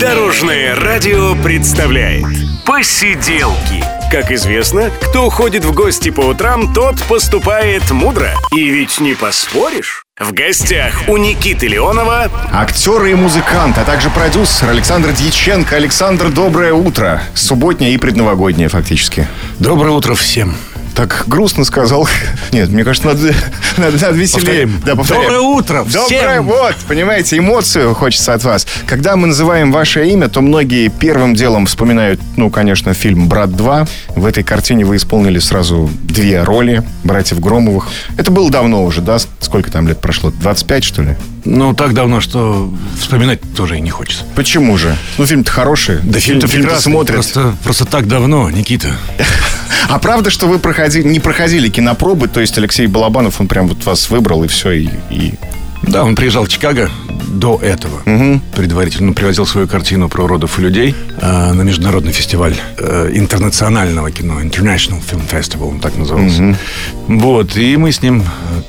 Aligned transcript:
Дорожное 0.00 0.74
радио 0.74 1.34
представляет 1.42 2.24
Посиделки 2.66 3.82
как 4.10 4.30
известно, 4.30 4.90
кто 5.00 5.28
ходит 5.30 5.64
в 5.64 5.74
гости 5.74 6.10
по 6.10 6.20
утрам, 6.20 6.72
тот 6.72 7.02
поступает 7.02 7.90
мудро. 7.90 8.30
И 8.52 8.70
ведь 8.70 9.00
не 9.00 9.14
поспоришь. 9.14 10.04
В 10.18 10.32
гостях 10.32 11.02
у 11.08 11.16
Никиты 11.16 11.66
Леонова 11.66 12.30
Актер 12.52 13.04
и 13.06 13.14
музыкант, 13.14 13.78
а 13.78 13.84
также 13.84 14.08
продюсер 14.10 14.68
Александр 14.68 15.12
Дьяченко. 15.12 15.74
Александр, 15.74 16.28
доброе 16.28 16.72
утро. 16.72 17.20
Субботнее 17.34 17.94
и 17.94 17.98
предновогоднее 17.98 18.68
фактически. 18.68 19.26
Доброе 19.58 19.90
утро 19.90 20.14
всем. 20.14 20.54
Так 20.96 21.24
грустно 21.26 21.64
сказал. 21.64 22.08
Нет, 22.52 22.70
мне 22.70 22.82
кажется, 22.82 23.08
надо, 23.08 23.34
надо, 23.76 23.98
надо 24.00 24.16
веселее. 24.16 24.66
Повторяем. 24.66 24.82
Да, 24.86 24.96
повторяем. 24.96 25.24
Доброе 25.24 25.40
утро 25.40 25.84
всем. 25.84 26.02
Доброе, 26.08 26.40
вот, 26.40 26.74
понимаете, 26.88 27.36
эмоцию 27.36 27.94
хочется 27.94 28.32
от 28.32 28.42
вас. 28.44 28.66
Когда 28.86 29.14
мы 29.16 29.26
называем 29.26 29.72
ваше 29.72 30.08
имя, 30.08 30.28
то 30.28 30.40
многие 30.40 30.88
первым 30.88 31.34
делом 31.34 31.66
вспоминают, 31.66 32.18
ну, 32.36 32.48
конечно, 32.48 32.94
фильм 32.94 33.28
«Брат 33.28 33.50
2». 33.50 33.88
В 34.16 34.24
этой 34.24 34.42
картине 34.42 34.86
вы 34.86 34.96
исполнили 34.96 35.38
сразу 35.38 35.90
две 36.02 36.42
роли 36.42 36.82
братьев 37.04 37.40
Громовых. 37.40 37.88
Это 38.16 38.30
было 38.30 38.50
давно 38.50 38.82
уже, 38.82 39.02
да? 39.02 39.18
Сколько 39.40 39.70
там 39.70 39.86
лет 39.86 40.00
прошло? 40.00 40.30
25, 40.30 40.82
что 40.84 41.02
ли? 41.02 41.16
Ну, 41.44 41.74
так 41.74 41.92
давно, 41.92 42.22
что 42.22 42.72
вспоминать 42.98 43.40
тоже 43.54 43.76
и 43.76 43.80
не 43.82 43.90
хочется. 43.90 44.24
Почему 44.34 44.78
же? 44.78 44.96
Ну, 45.18 45.26
фильм-то 45.26 45.50
хороший. 45.50 45.98
Да 46.02 46.18
фильм-то 46.18 46.48
прекрасный, 46.48 46.90
смотрят. 46.90 47.16
Просто, 47.16 47.54
просто 47.62 47.84
так 47.84 48.08
давно, 48.08 48.50
Никита. 48.50 48.96
А 49.88 49.98
правда, 49.98 50.30
что 50.30 50.46
вы 50.46 50.58
проходили, 50.58 51.06
не 51.06 51.20
проходили 51.20 51.68
кинопробы, 51.68 52.28
то 52.28 52.40
есть 52.40 52.56
Алексей 52.58 52.86
Балабанов, 52.86 53.40
он 53.40 53.48
прям 53.48 53.68
вот 53.68 53.84
вас 53.84 54.10
выбрал 54.10 54.44
и 54.44 54.48
все, 54.48 54.72
и... 54.72 54.88
и... 55.10 55.34
Да, 55.82 56.04
он 56.04 56.16
приезжал 56.16 56.44
в 56.44 56.48
Чикаго 56.48 56.90
до 57.28 57.58
этого. 57.62 58.00
Угу. 58.06 58.40
Предварительно 58.56 59.12
привозил 59.12 59.46
свою 59.46 59.68
картину 59.68 60.08
про 60.08 60.24
уродов 60.24 60.58
и 60.58 60.62
людей 60.62 60.94
э, 61.20 61.52
на 61.52 61.62
международный 61.62 62.12
фестиваль 62.12 62.56
э, 62.78 63.10
интернационального 63.12 64.10
кино, 64.10 64.40
International 64.40 65.00
Film 65.00 65.28
Festival, 65.30 65.70
он 65.70 65.80
так 65.80 65.96
назывался. 65.96 66.42
Мгм. 66.42 66.56
Вот, 67.06 67.56
и 67.56 67.76
мы 67.76 67.92
с 67.92 68.02
ним 68.02 68.24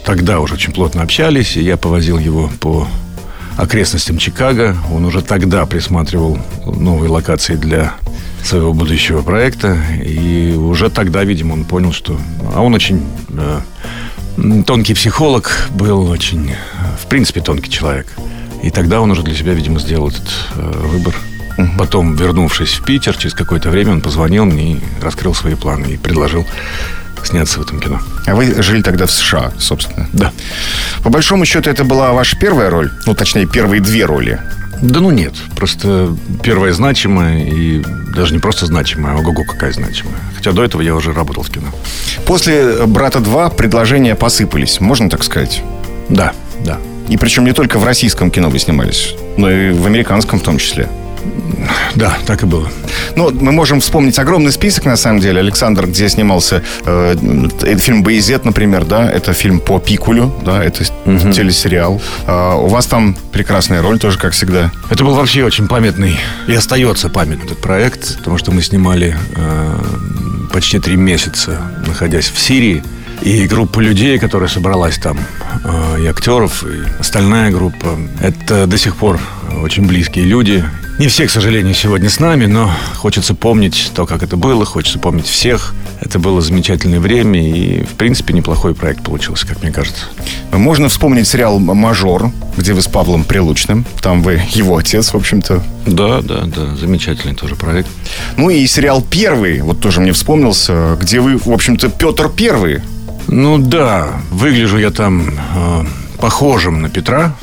тогда 0.05 0.39
уже 0.39 0.55
очень 0.55 0.73
плотно 0.73 1.01
общались, 1.01 1.55
и 1.57 1.61
я 1.61 1.77
повозил 1.77 2.19
его 2.19 2.51
по 2.59 2.87
окрестностям 3.57 4.17
Чикаго. 4.17 4.77
Он 4.93 5.05
уже 5.05 5.21
тогда 5.21 5.65
присматривал 5.65 6.37
новые 6.65 7.09
локации 7.09 7.55
для 7.55 7.95
своего 8.43 8.73
будущего 8.73 9.21
проекта. 9.21 9.77
И 10.03 10.53
уже 10.55 10.89
тогда, 10.89 11.23
видимо, 11.23 11.53
он 11.53 11.65
понял, 11.65 11.91
что... 11.91 12.19
А 12.53 12.61
он 12.61 12.73
очень 12.73 13.03
э, 13.29 13.59
тонкий 14.65 14.93
психолог, 14.93 15.69
был 15.71 16.09
очень, 16.09 16.51
э, 16.51 16.55
в 17.01 17.07
принципе, 17.07 17.41
тонкий 17.41 17.69
человек. 17.69 18.07
И 18.63 18.69
тогда 18.69 19.01
он 19.01 19.11
уже 19.11 19.23
для 19.23 19.35
себя, 19.35 19.53
видимо, 19.53 19.79
сделал 19.79 20.09
этот 20.09 20.29
э, 20.55 20.87
выбор. 20.87 21.15
Потом, 21.77 22.15
вернувшись 22.15 22.73
в 22.73 22.85
Питер, 22.85 23.17
через 23.17 23.33
какое-то 23.33 23.69
время 23.69 23.93
он 23.93 24.01
позвонил 24.01 24.45
мне 24.45 24.73
и 24.73 24.79
раскрыл 25.01 25.33
свои 25.33 25.55
планы 25.55 25.87
и 25.87 25.97
предложил 25.97 26.45
сняться 27.23 27.59
в 27.59 27.63
этом 27.63 27.79
кино. 27.79 27.99
А 28.27 28.35
вы 28.35 28.61
жили 28.61 28.81
тогда 28.81 29.05
в 29.05 29.11
США, 29.11 29.51
собственно. 29.59 30.07
Да. 30.13 30.31
По 31.03 31.09
большому 31.09 31.45
счету, 31.45 31.69
это 31.69 31.83
была 31.83 32.13
ваша 32.13 32.37
первая 32.37 32.69
роль? 32.69 32.91
Ну, 33.05 33.15
точнее, 33.15 33.47
первые 33.47 33.81
две 33.81 34.05
роли. 34.05 34.39
Да 34.81 34.99
ну 34.99 35.11
нет, 35.11 35.33
просто 35.55 36.15
первая 36.43 36.71
значимая 36.71 37.39
и 37.39 37.83
даже 38.15 38.33
не 38.33 38.39
просто 38.39 38.65
значимая, 38.65 39.15
а 39.15 39.17
ого-го 39.17 39.43
какая 39.43 39.71
значимая. 39.71 40.17
Хотя 40.35 40.51
до 40.51 40.63
этого 40.63 40.81
я 40.81 40.95
уже 40.95 41.13
работал 41.13 41.43
в 41.43 41.49
кино. 41.49 41.67
После 42.25 42.85
«Брата 42.85 43.19
2» 43.19 43.55
предложения 43.55 44.15
посыпались, 44.15 44.79
можно 44.79 45.09
так 45.09 45.23
сказать? 45.23 45.63
Да, 46.09 46.33
да. 46.63 46.79
И 47.09 47.17
причем 47.17 47.45
не 47.45 47.53
только 47.53 47.79
в 47.79 47.85
российском 47.85 48.31
кино 48.31 48.49
вы 48.49 48.59
снимались, 48.59 49.15
но 49.37 49.49
и 49.49 49.71
в 49.71 49.85
американском 49.85 50.39
в 50.39 50.43
том 50.43 50.57
числе. 50.57 50.89
Да, 51.95 52.17
так 52.25 52.43
и 52.43 52.45
было. 52.45 52.69
Ну, 53.15 53.31
мы 53.31 53.51
можем 53.51 53.79
вспомнить 53.79 54.19
огромный 54.19 54.51
список, 54.51 54.85
на 54.85 54.97
самом 54.97 55.19
деле. 55.19 55.39
Александр, 55.39 55.87
где 55.87 56.09
снимался 56.09 56.63
э, 56.85 57.15
это 57.61 57.79
фильм 57.79 58.03
«Боязет», 58.03 58.45
например, 58.45 58.85
да, 58.85 59.09
это 59.09 59.33
фильм 59.33 59.59
по 59.59 59.79
Пикулю, 59.79 60.31
да, 60.45 60.63
это 60.63 60.83
телесериал. 60.85 62.01
А, 62.25 62.55
у 62.55 62.67
вас 62.67 62.85
там 62.85 63.15
прекрасная 63.31 63.81
роль 63.81 63.99
тоже, 63.99 64.19
как 64.19 64.33
всегда. 64.33 64.71
Это 64.89 65.03
был 65.03 65.15
вообще 65.15 65.43
очень 65.43 65.67
памятный 65.67 66.19
и 66.47 66.53
остается 66.53 67.09
памятный 67.09 67.45
этот 67.45 67.57
проект, 67.59 68.17
потому 68.19 68.37
что 68.37 68.51
мы 68.51 68.61
снимали 68.61 69.15
э, 69.35 69.77
почти 70.53 70.79
три 70.79 70.95
месяца, 70.95 71.59
находясь 71.85 72.29
в 72.29 72.39
Сирии. 72.39 72.83
И 73.21 73.47
группа 73.47 73.79
людей, 73.79 74.19
которая 74.19 74.47
собралась 74.47 74.97
там, 74.99 75.17
э, 75.63 76.01
и 76.03 76.05
актеров, 76.05 76.63
и 76.63 76.83
остальная 76.99 77.49
группа, 77.49 77.97
это 78.21 78.67
до 78.67 78.77
сих 78.77 78.95
пор 78.95 79.19
очень 79.61 79.85
близкие 79.85 80.25
люди. 80.25 80.63
Не 80.99 81.07
все, 81.07 81.27
к 81.27 81.29
сожалению, 81.29 81.75
сегодня 81.75 82.09
с 82.09 82.19
нами, 82.19 82.47
но 82.47 82.71
хочется 82.95 83.35
помнить 83.35 83.91
то, 83.95 84.07
как 84.07 84.23
это 84.23 84.35
было, 84.35 84.65
хочется 84.65 84.97
помнить 84.97 85.27
всех. 85.27 85.75
Это 86.01 86.17
было 86.17 86.41
замечательное 86.41 86.99
время, 86.99 87.39
и, 87.39 87.83
в 87.83 87.93
принципе, 87.95 88.33
неплохой 88.33 88.73
проект 88.73 89.03
получился, 89.03 89.45
как 89.45 89.61
мне 89.61 89.71
кажется. 89.71 90.05
Можно 90.51 90.89
вспомнить 90.89 91.27
сериал 91.27 91.59
«Мажор», 91.59 92.31
где 92.55 92.73
вы 92.73 92.81
с 92.81 92.87
Павлом 92.87 93.23
Прилучным. 93.23 93.85
Там 94.01 94.23
вы 94.23 94.41
его 94.51 94.77
отец, 94.77 95.13
в 95.13 95.15
общем-то. 95.15 95.63
Да, 95.85 96.21
да, 96.21 96.45
да, 96.45 96.75
замечательный 96.75 97.35
тоже 97.35 97.55
проект. 97.55 97.89
Ну 98.35 98.49
и 98.49 98.65
сериал 98.65 99.03
«Первый», 99.03 99.61
вот 99.61 99.79
тоже 99.79 100.01
мне 100.01 100.13
вспомнился, 100.13 100.97
где 100.99 101.19
вы, 101.19 101.37
в 101.37 101.51
общем-то, 101.51 101.89
Петр 101.89 102.29
Первый. 102.29 102.81
Ну 103.27 103.57
да, 103.59 104.21
выгляжу 104.31 104.77
я 104.77 104.89
там 104.89 105.29
э, 105.55 105.85
похожим 106.17 106.81
на 106.81 106.89
Петра. 106.89 107.35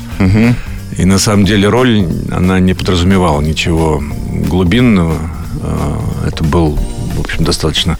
И 0.97 1.05
на 1.05 1.19
самом 1.19 1.45
деле 1.45 1.67
роль, 1.69 2.07
она 2.31 2.59
не 2.59 2.73
подразумевала 2.73 3.41
ничего 3.41 4.01
глубинного. 4.47 5.17
Э, 5.61 6.27
Это 6.27 6.43
был, 6.43 6.77
в 7.15 7.19
общем, 7.19 7.43
достаточно 7.43 7.97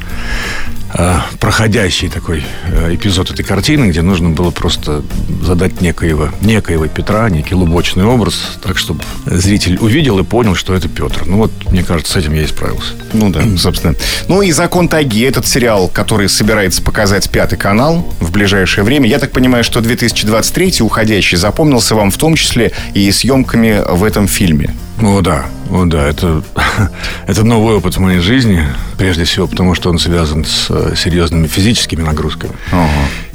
проходящий 1.40 2.10
такой 2.10 2.44
э, 2.68 2.96
эпизод 2.96 3.32
этой 3.32 3.44
картины, 3.44 3.90
где 3.90 4.02
нужно 4.02 4.30
было 4.30 4.52
просто 4.52 5.04
задать 5.44 5.82
некоего, 5.82 6.30
некоего 6.42 6.88
Петра, 6.88 7.30
некий 7.30 7.54
лубочный 7.54 8.06
образ, 8.06 8.58
так, 8.62 8.78
чтобы 8.78 9.04
зритель 9.26 9.78
увидел 9.80 10.18
и 10.20 10.24
понял, 10.24 10.56
что 10.56 10.74
это 10.74 10.88
Петр. 10.88 11.24
Ну 11.26 11.38
вот, 11.38 11.52
мне 11.70 11.84
кажется, 11.84 12.14
с 12.14 12.16
этим 12.16 12.34
я 12.34 12.44
и 12.44 12.48
справился. 12.48 12.94
Ну 13.14 13.30
да, 13.30 13.42
собственно. 13.58 13.96
Ну 14.28 14.42
и 14.42 14.52
«Закон 14.52 14.88
Таги»— 14.88 15.22
этот 15.24 15.46
сериал, 15.46 15.88
который 15.88 16.30
собирается 16.30 16.82
показать 16.82 17.30
Пятый 17.30 17.58
канал 17.58 18.08
в 18.20 18.32
ближайшее 18.32 18.84
время. 18.84 19.10
Я 19.10 19.20
так 19.20 19.32
понимаю, 19.32 19.64
что 19.64 19.82
2023 19.82 20.82
уходящий 20.82 21.38
запомнился 21.38 21.96
вам 21.96 22.12
в 22.12 22.18
том 22.18 22.36
числе 22.36 22.72
и 22.94 23.12
съемками 23.12 23.82
в 23.90 24.04
этом 24.04 24.28
фильме. 24.28 24.74
О, 25.02 25.22
да, 25.22 25.46
о, 25.70 25.86
да, 25.86 26.08
это, 26.08 26.42
это 27.28 27.44
новый 27.44 27.76
опыт 27.76 27.98
в 27.98 28.00
моей 28.00 28.20
жизни, 28.20 28.64
прежде 28.98 29.26
всего 29.26 29.46
потому, 29.48 29.76
что 29.76 29.90
он 29.90 30.00
связан 30.00 30.46
с 30.46 30.68
э, 30.70 30.96
серьезными 30.96 31.48
физическими 31.48 32.02
нагрузками. 32.02 32.54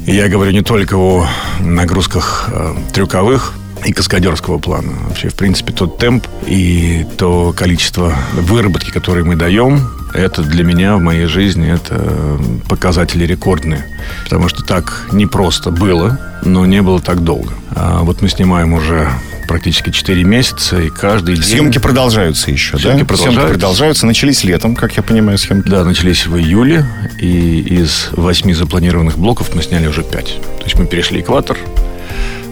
И 0.05 0.15
я 0.15 0.27
говорю 0.27 0.51
не 0.51 0.61
только 0.61 0.95
о 0.95 1.27
нагрузках 1.59 2.49
э, 2.51 2.75
трюковых 2.93 3.53
и 3.85 3.93
каскадерского 3.93 4.57
плана. 4.57 4.91
Вообще, 5.07 5.29
в 5.29 5.35
принципе, 5.35 5.71
тот 5.73 5.97
темп 5.97 6.27
и 6.45 7.05
то 7.17 7.53
количество 7.55 8.15
выработки, 8.33 8.89
которые 8.89 9.23
мы 9.23 9.35
даем, 9.35 9.87
это 10.13 10.43
для 10.43 10.63
меня 10.63 10.95
в 10.95 11.01
моей 11.01 11.25
жизни 11.25 11.71
это 11.71 11.95
э, 11.97 12.39
показатели 12.67 13.25
рекордные. 13.25 13.85
Потому 14.23 14.49
что 14.49 14.63
так 14.63 15.07
не 15.11 15.25
просто 15.25 15.71
было, 15.71 16.19
но 16.43 16.65
не 16.65 16.81
было 16.81 16.99
так 16.99 17.23
долго. 17.23 17.53
А 17.75 18.01
вот 18.03 18.21
мы 18.21 18.29
снимаем 18.29 18.73
уже 18.73 19.09
практически 19.47 19.89
4 19.89 20.23
месяца, 20.23 20.79
и 20.79 20.89
каждый 20.89 21.35
день... 21.35 21.43
Съемки 21.43 21.77
продолжаются 21.77 22.51
еще, 22.51 22.77
Съемки 22.77 22.99
да? 23.01 23.05
продолжаются. 23.05 23.41
Съемки 23.41 23.51
продолжаются. 23.51 24.05
Начались 24.05 24.43
летом, 24.43 24.75
как 24.75 24.95
я 24.95 25.03
понимаю, 25.03 25.37
съемки. 25.37 25.67
Да, 25.67 25.83
начались 25.83 26.25
в 26.25 26.37
июле, 26.37 26.85
и 27.19 27.59
из 27.59 28.09
восьми 28.11 28.53
запланированных 28.53 29.17
блоков 29.17 29.53
мы 29.53 29.61
сняли 29.61 29.87
уже 29.87 30.03
пять. 30.03 30.39
То 30.59 30.63
есть 30.63 30.77
мы 30.77 30.85
перешли 30.85 31.19
экватор 31.19 31.57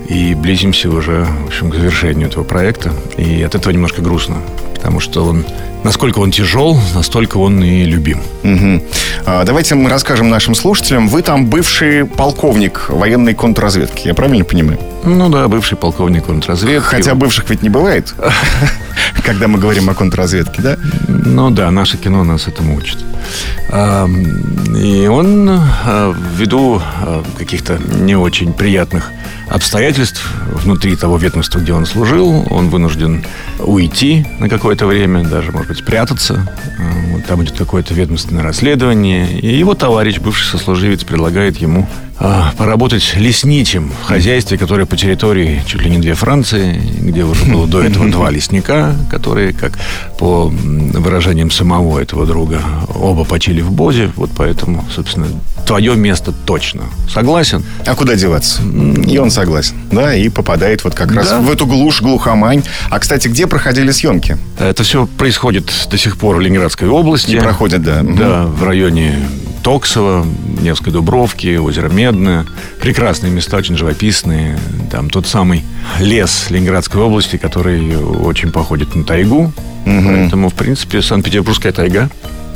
и 0.09 0.33
близимся 0.33 0.89
уже, 0.89 1.25
в 1.25 1.47
общем, 1.47 1.69
к 1.69 1.75
завершению 1.75 2.27
этого 2.27 2.43
проекта. 2.43 2.91
И 3.17 3.41
от 3.43 3.55
этого 3.55 3.71
немножко 3.71 4.01
грустно, 4.01 4.37
потому 4.79 5.01
что 5.01 5.25
он, 5.25 5.45
насколько 5.83 6.19
он 6.19 6.31
тяжел, 6.31 6.79
настолько 6.95 7.37
он 7.37 7.61
и 7.61 7.83
любим. 7.83 8.21
Мгм. 8.43 8.81
А, 9.25 9.43
давайте 9.43 9.75
мы 9.75 9.89
расскажем 9.89 10.29
нашим 10.29 10.55
слушателям. 10.55 11.09
Вы 11.09 11.21
там 11.21 11.47
бывший 11.47 12.05
полковник 12.05 12.85
военной 12.89 13.33
контрразведки, 13.33 14.07
я 14.07 14.13
правильно 14.13 14.45
понимаю? 14.45 14.79
Ну 15.03 15.29
да, 15.29 15.49
бывший 15.49 15.77
полковник 15.77 16.25
контрразведки. 16.25 16.79
Хотя 16.79 17.13
бывших 17.13 17.49
ведь 17.49 17.61
не 17.61 17.69
бывает, 17.69 18.13
когда 19.25 19.49
мы 19.49 19.59
говорим 19.59 19.89
о 19.89 19.93
контрразведке, 19.93 20.61
да? 20.61 20.77
Ну 21.07 21.49
да, 21.49 21.69
наше 21.71 21.97
кино 21.97 22.23
нас 22.23 22.47
этому 22.47 22.77
учит. 22.77 22.99
И 23.69 25.07
он 25.07 25.49
а, 25.49 26.15
ввиду 26.37 26.81
а, 26.81 27.23
каких-то 27.37 27.77
не 27.99 28.15
очень 28.15 28.53
приятных 28.53 29.11
обстоятельств 29.49 30.21
внутри 30.53 30.95
того 30.95 31.17
ведомства, 31.17 31.59
где 31.59 31.73
он 31.73 31.85
служил, 31.85 32.45
он 32.49 32.69
вынужден 32.69 33.23
уйти 33.59 34.25
на 34.39 34.49
какое-то 34.49 34.85
время, 34.85 35.23
даже, 35.23 35.51
может 35.51 35.67
быть, 35.69 35.79
спрятаться. 35.79 36.51
Вот 37.11 37.25
там 37.25 37.43
идет 37.43 37.57
какое-то 37.57 37.93
ведомственное 37.93 38.43
расследование, 38.43 39.39
и 39.39 39.57
его 39.57 39.73
товарищ, 39.73 40.19
бывший 40.19 40.45
сослуживец, 40.45 41.03
предлагает 41.03 41.57
ему 41.57 41.87
а, 42.21 42.53
поработать 42.57 43.15
лесничим 43.15 43.91
в 44.03 44.05
хозяйстве, 44.05 44.57
которое 44.57 44.85
по 44.85 44.97
территории 44.97 45.63
чуть 45.65 45.81
ли 45.81 45.89
не 45.89 45.99
две 45.99 46.15
Франции, 46.15 46.81
где 46.99 47.23
уже 47.23 47.45
было 47.45 47.65
до 47.65 47.81
этого 47.81 48.09
два 48.11 48.29
лесника, 48.29 48.93
которые, 49.09 49.53
как 49.53 49.79
по 50.17 50.47
выражениям 50.47 51.49
самого 51.49 51.97
этого 51.97 52.25
друга, 52.25 52.61
оба 52.93 53.23
почили 53.23 53.61
в 53.61 53.71
Бозе. 53.71 54.11
Вот 54.17 54.31
поэтому, 54.35 54.83
собственно, 54.93 55.27
твое 55.65 55.95
место 55.95 56.33
точно. 56.45 56.83
Согласен? 57.09 57.63
А 57.85 57.95
куда 57.95 58.15
деваться? 58.15 58.63
И 58.63 59.17
он 59.17 59.31
согласен. 59.39 59.75
Да, 59.91 60.13
и 60.13 60.27
попадает 60.29 60.83
вот 60.83 60.95
как 60.95 61.11
раз 61.13 61.31
в 61.31 61.49
эту 61.49 61.65
глушь, 61.65 62.01
глухомань. 62.01 62.63
А, 62.89 62.99
кстати, 62.99 63.27
где 63.29 63.47
проходили 63.47 63.91
съемки? 63.91 64.37
Это 64.59 64.83
все 64.83 65.07
происходит 65.07 65.71
до 65.89 65.97
сих 65.97 66.17
пор 66.17 66.35
в 66.35 66.39
Ленинградской 66.41 66.89
области. 66.89 67.31
И 67.31 67.39
проходят, 67.39 67.81
да. 67.81 68.01
Да, 68.03 68.45
в 68.45 68.63
районе 68.63 69.15
Токсово, 69.63 70.25
Невской 70.61 70.91
Дубровки, 70.91 71.55
озеро 71.55 71.87
Медное. 71.87 72.45
Прекрасные 72.81 73.31
места, 73.31 73.57
очень 73.57 73.77
живописные. 73.77 74.59
Там 74.91 75.09
тот 75.09 75.25
самый 75.25 75.63
лес 75.99 76.47
Ленинградской 76.49 77.01
области, 77.01 77.37
который 77.37 77.95
очень 77.95 78.51
походит 78.51 78.95
на 78.95 79.05
тайгу. 79.05 79.53
Угу. 79.85 80.03
Поэтому, 80.05 80.49
в 80.49 80.53
принципе, 80.53 81.01
Санкт-Петербургская 81.01 81.71
тайга 81.71 82.09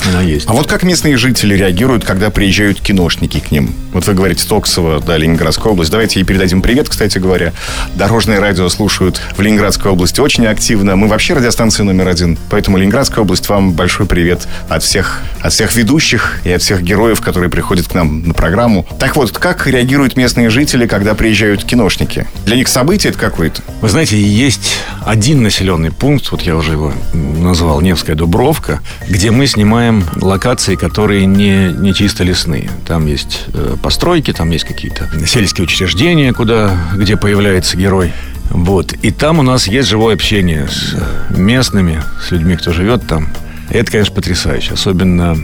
она 0.10 0.22
есть. 0.22 0.48
А 0.48 0.54
вот 0.54 0.68
как 0.68 0.84
местные 0.84 1.18
жители 1.18 1.56
реагируют, 1.56 2.06
когда 2.06 2.30
приезжают 2.30 2.80
киношники 2.80 3.40
к 3.40 3.52
ним? 3.52 3.74
Вот 3.94 4.08
вы 4.08 4.14
говорите 4.14 4.48
Токсово, 4.48 5.00
да, 5.00 5.18
Ленинградская 5.18 5.72
область. 5.72 5.92
Давайте 5.92 6.20
ей 6.20 6.26
передадим 6.26 6.62
привет, 6.62 6.90
кстати 6.90 7.18
говоря. 7.18 7.54
Дорожное 7.96 8.40
радио 8.40 8.68
слушают 8.70 9.22
в 9.38 9.42
Ленинградской 9.42 9.92
области 9.92 10.20
очень 10.20 10.46
активно. 10.46 10.96
Мы 10.96 11.08
вообще 11.08 11.34
радиостанция 11.34 11.84
номер 11.84 12.08
один. 12.08 12.38
Поэтому 12.50 12.78
Ленинградская 12.78 13.24
область, 13.24 13.48
вам 13.50 13.74
большой 13.74 14.06
привет 14.06 14.48
от 14.70 14.84
всех, 14.84 15.22
от 15.42 15.54
всех 15.54 15.76
ведущих 15.76 16.40
и 16.44 16.52
от 16.52 16.62
всех 16.62 16.82
героев, 16.82 17.22
которые 17.22 17.50
приходят 17.50 17.88
к 17.88 17.94
нам 17.94 18.28
на 18.28 18.34
программу. 18.34 18.86
Так 19.00 19.16
вот, 19.16 19.32
как 19.32 19.68
реагируют 19.68 20.18
местные 20.18 20.50
жители, 20.50 20.88
когда 20.88 21.14
приезжают 21.14 21.64
киношники? 21.64 22.28
Для 22.46 22.56
них 22.56 22.68
событие 22.68 23.12
это 23.12 23.20
какое-то? 23.20 23.62
Вы 23.82 23.90
знаете, 23.90 24.22
есть 24.22 24.78
один 25.06 25.44
населенный 25.44 25.92
пункт, 25.92 26.32
вот 26.32 26.42
я 26.42 26.56
уже 26.56 26.74
его 26.74 26.94
назвал 27.14 27.82
Невская 27.82 28.16
Дубровка, 28.16 28.82
где 29.08 29.32
мы 29.32 29.48
снимаем 29.48 29.93
выбираем 29.94 30.04
локации, 30.22 30.76
которые 30.76 31.26
не, 31.26 31.72
не 31.72 31.94
чисто 31.94 32.24
лесные. 32.24 32.70
Там 32.88 33.06
есть 33.06 33.46
э, 33.54 33.76
постройки, 33.82 34.32
там 34.34 34.50
есть 34.52 34.66
какие-то 34.66 35.10
сельские 35.26 35.64
учреждения, 35.66 36.34
куда, 36.34 36.78
где 36.96 37.18
появляется 37.18 37.78
герой. 37.78 38.14
Вот. 38.50 38.94
И 38.94 39.12
там 39.12 39.40
у 39.40 39.42
нас 39.42 39.68
есть 39.68 39.90
живое 39.90 40.16
общение 40.16 40.68
с 40.68 40.96
местными, 41.30 42.04
с 42.22 42.32
людьми, 42.32 42.56
кто 42.56 42.72
живет 42.72 43.08
там. 43.08 43.30
Это, 43.70 43.92
конечно, 43.92 44.14
потрясающе. 44.14 44.74
Особенно, 44.74 45.38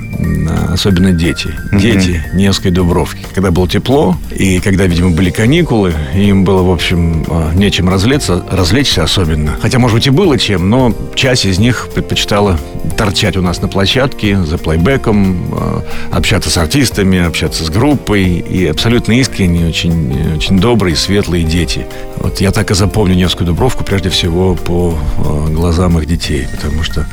особенно 0.72 1.12
дети. 1.12 1.48
Mm-hmm. 1.48 1.80
Дети 1.80 2.24
Невской 2.34 2.72
Дубровки. 2.72 3.26
Когда 3.34 3.52
было 3.52 3.68
тепло, 3.68 4.18
и 4.36 4.60
когда, 4.60 4.86
видимо, 4.86 5.12
были 5.12 5.30
каникулы, 5.30 5.94
им 6.14 6.44
было, 6.44 6.62
в 6.62 6.72
общем, 6.72 7.26
а, 7.28 7.54
нечем 7.54 7.90
развлечься, 7.90 8.44
развлечься 8.52 9.04
особенно. 9.04 9.58
Хотя, 9.62 9.80
может 9.80 9.96
быть, 9.96 10.08
и 10.08 10.10
было 10.10 10.38
чем, 10.38 10.70
но 10.70 10.94
часть 11.16 11.46
из 11.46 11.60
них 11.60 11.90
предпочитала 11.94 12.60
торчать 12.98 13.38
у 13.38 13.42
нас 13.42 13.62
на 13.62 13.68
площадке 13.68 14.38
за 14.44 14.58
плейбеком, 14.58 15.46
а, 15.54 15.84
общаться 16.12 16.50
с 16.50 16.58
артистами, 16.58 17.20
общаться 17.20 17.64
с 17.64 17.70
группой. 17.70 18.26
И 18.40 18.68
абсолютно 18.68 19.14
искренние, 19.14 19.68
очень, 19.68 20.36
очень 20.36 20.60
добрые, 20.60 20.96
светлые 20.96 21.44
дети. 21.44 21.86
Вот 22.18 22.42
я 22.42 22.52
так 22.52 22.72
и 22.72 22.74
запомню 22.74 23.16
Невскую 23.16 23.48
Дубровку, 23.48 23.84
прежде 23.84 24.10
всего, 24.10 24.56
по 24.56 24.98
а, 25.18 25.48
глазам 25.48 25.98
их 25.98 26.06
детей. 26.06 26.48
Потому 26.52 26.84
что 26.84 27.06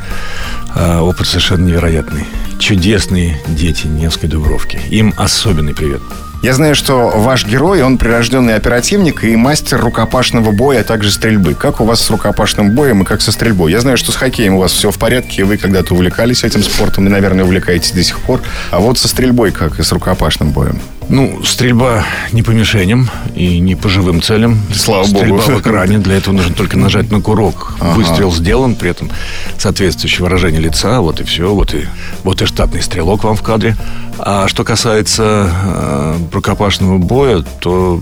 опыт 0.76 1.26
совершенно 1.26 1.66
невероятный. 1.66 2.26
Чудесные 2.58 3.40
дети 3.48 3.86
Невской 3.86 4.28
Дубровки. 4.28 4.80
Им 4.90 5.14
особенный 5.16 5.74
привет. 5.74 6.00
Я 6.42 6.52
знаю, 6.52 6.74
что 6.74 7.10
ваш 7.14 7.46
герой, 7.46 7.82
он 7.82 7.98
прирожденный 7.98 8.54
оперативник 8.54 9.24
и 9.24 9.34
мастер 9.36 9.80
рукопашного 9.80 10.52
боя, 10.52 10.80
а 10.80 10.84
также 10.84 11.10
стрельбы. 11.10 11.54
Как 11.54 11.80
у 11.80 11.84
вас 11.84 12.00
с 12.00 12.10
рукопашным 12.10 12.70
боем 12.72 13.02
и 13.02 13.04
как 13.04 13.20
со 13.22 13.32
стрельбой? 13.32 13.72
Я 13.72 13.80
знаю, 13.80 13.96
что 13.96 14.12
с 14.12 14.16
хоккеем 14.16 14.54
у 14.54 14.60
вас 14.60 14.72
все 14.72 14.90
в 14.90 14.98
порядке, 14.98 15.44
вы 15.44 15.56
когда-то 15.56 15.94
увлекались 15.94 16.44
этим 16.44 16.62
спортом 16.62 17.06
и, 17.06 17.10
наверное, 17.10 17.44
увлекаетесь 17.44 17.92
до 17.92 18.04
сих 18.04 18.20
пор. 18.20 18.42
А 18.70 18.78
вот 18.78 18.98
со 18.98 19.08
стрельбой 19.08 19.50
как 19.50 19.80
и 19.80 19.82
с 19.82 19.90
рукопашным 19.92 20.50
боем? 20.50 20.78
Ну, 21.08 21.40
стрельба 21.44 22.04
не 22.32 22.42
по 22.42 22.50
мишеням 22.50 23.08
и 23.34 23.60
не 23.60 23.76
по 23.76 23.88
живым 23.88 24.20
целям. 24.20 24.58
Слава 24.74 25.04
стрельба 25.04 25.28
богу. 25.28 25.40
Стрельба 25.42 25.58
в 25.58 25.62
экране. 25.62 25.98
Для 25.98 26.16
этого 26.16 26.34
нужно 26.34 26.54
только 26.54 26.76
нажать 26.76 27.10
на 27.12 27.20
курок. 27.20 27.74
Ага. 27.78 27.94
Выстрел 27.94 28.32
сделан, 28.32 28.74
при 28.74 28.90
этом 28.90 29.10
соответствующее 29.56 30.24
выражение 30.24 30.60
лица. 30.60 31.00
Вот 31.00 31.20
и 31.20 31.24
все. 31.24 31.54
Вот 31.54 31.74
и, 31.74 31.86
вот 32.24 32.42
и 32.42 32.46
штатный 32.46 32.82
стрелок 32.82 33.24
вам 33.24 33.36
в 33.36 33.42
кадре. 33.42 33.76
А 34.18 34.48
что 34.48 34.64
касается 34.64 35.50
э, 35.52 36.16
рукопашного 36.32 36.98
боя, 36.98 37.44
то 37.60 38.00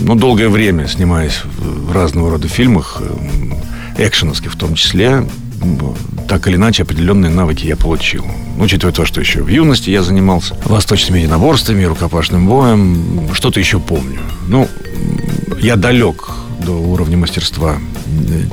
ну, 0.00 0.14
долгое 0.14 0.48
время, 0.48 0.86
снимаясь 0.86 1.40
в 1.44 1.90
разного 1.92 2.30
рода 2.30 2.46
фильмах, 2.48 3.00
э, 3.00 4.06
экшеновских 4.06 4.52
в 4.52 4.56
том 4.56 4.74
числе, 4.74 5.26
так 6.28 6.46
или 6.48 6.56
иначе 6.56 6.82
определенные 6.82 7.30
навыки 7.30 7.66
я 7.66 7.76
получил. 7.76 8.24
Учитывая 8.58 8.92
то, 8.92 9.04
что 9.04 9.20
еще 9.20 9.42
в 9.42 9.48
юности 9.48 9.90
я 9.90 10.02
занимался 10.02 10.56
восточными 10.64 11.20
единоборствами, 11.20 11.84
рукопашным 11.84 12.46
боем, 12.46 13.28
что-то 13.32 13.60
еще 13.60 13.80
помню. 13.80 14.20
Ну, 14.48 14.68
я 15.60 15.76
далек 15.76 16.30
до 16.64 16.72
уровня 16.72 17.16
мастерства 17.16 17.76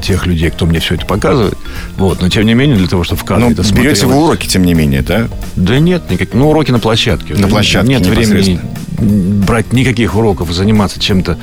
тех 0.01 0.25
людей, 0.25 0.49
кто 0.49 0.65
мне 0.65 0.79
все 0.79 0.95
это 0.95 1.05
показывает. 1.05 1.57
Вот, 1.97 2.21
но 2.21 2.29
тем 2.29 2.45
не 2.45 2.53
менее, 2.53 2.77
для 2.77 2.87
того, 2.87 3.03
чтобы 3.03 3.21
в 3.21 3.23
кадре 3.23 3.45
ну, 3.45 3.51
это 3.51 3.73
берете 3.73 4.05
вы 4.05 4.15
уроки, 4.15 4.47
тем 4.47 4.63
не 4.63 4.73
менее, 4.73 5.01
да? 5.01 5.27
Да 5.55 5.79
нет, 5.79 6.09
никак. 6.09 6.33
Ну, 6.33 6.49
уроки 6.49 6.71
на 6.71 6.79
площадке. 6.79 7.35
На 7.35 7.47
площадке 7.47 7.87
Нет 7.87 8.05
времени 8.05 8.59
брать 8.99 9.73
никаких 9.73 10.15
уроков, 10.15 10.51
заниматься 10.51 10.99
чем-то 10.99 11.37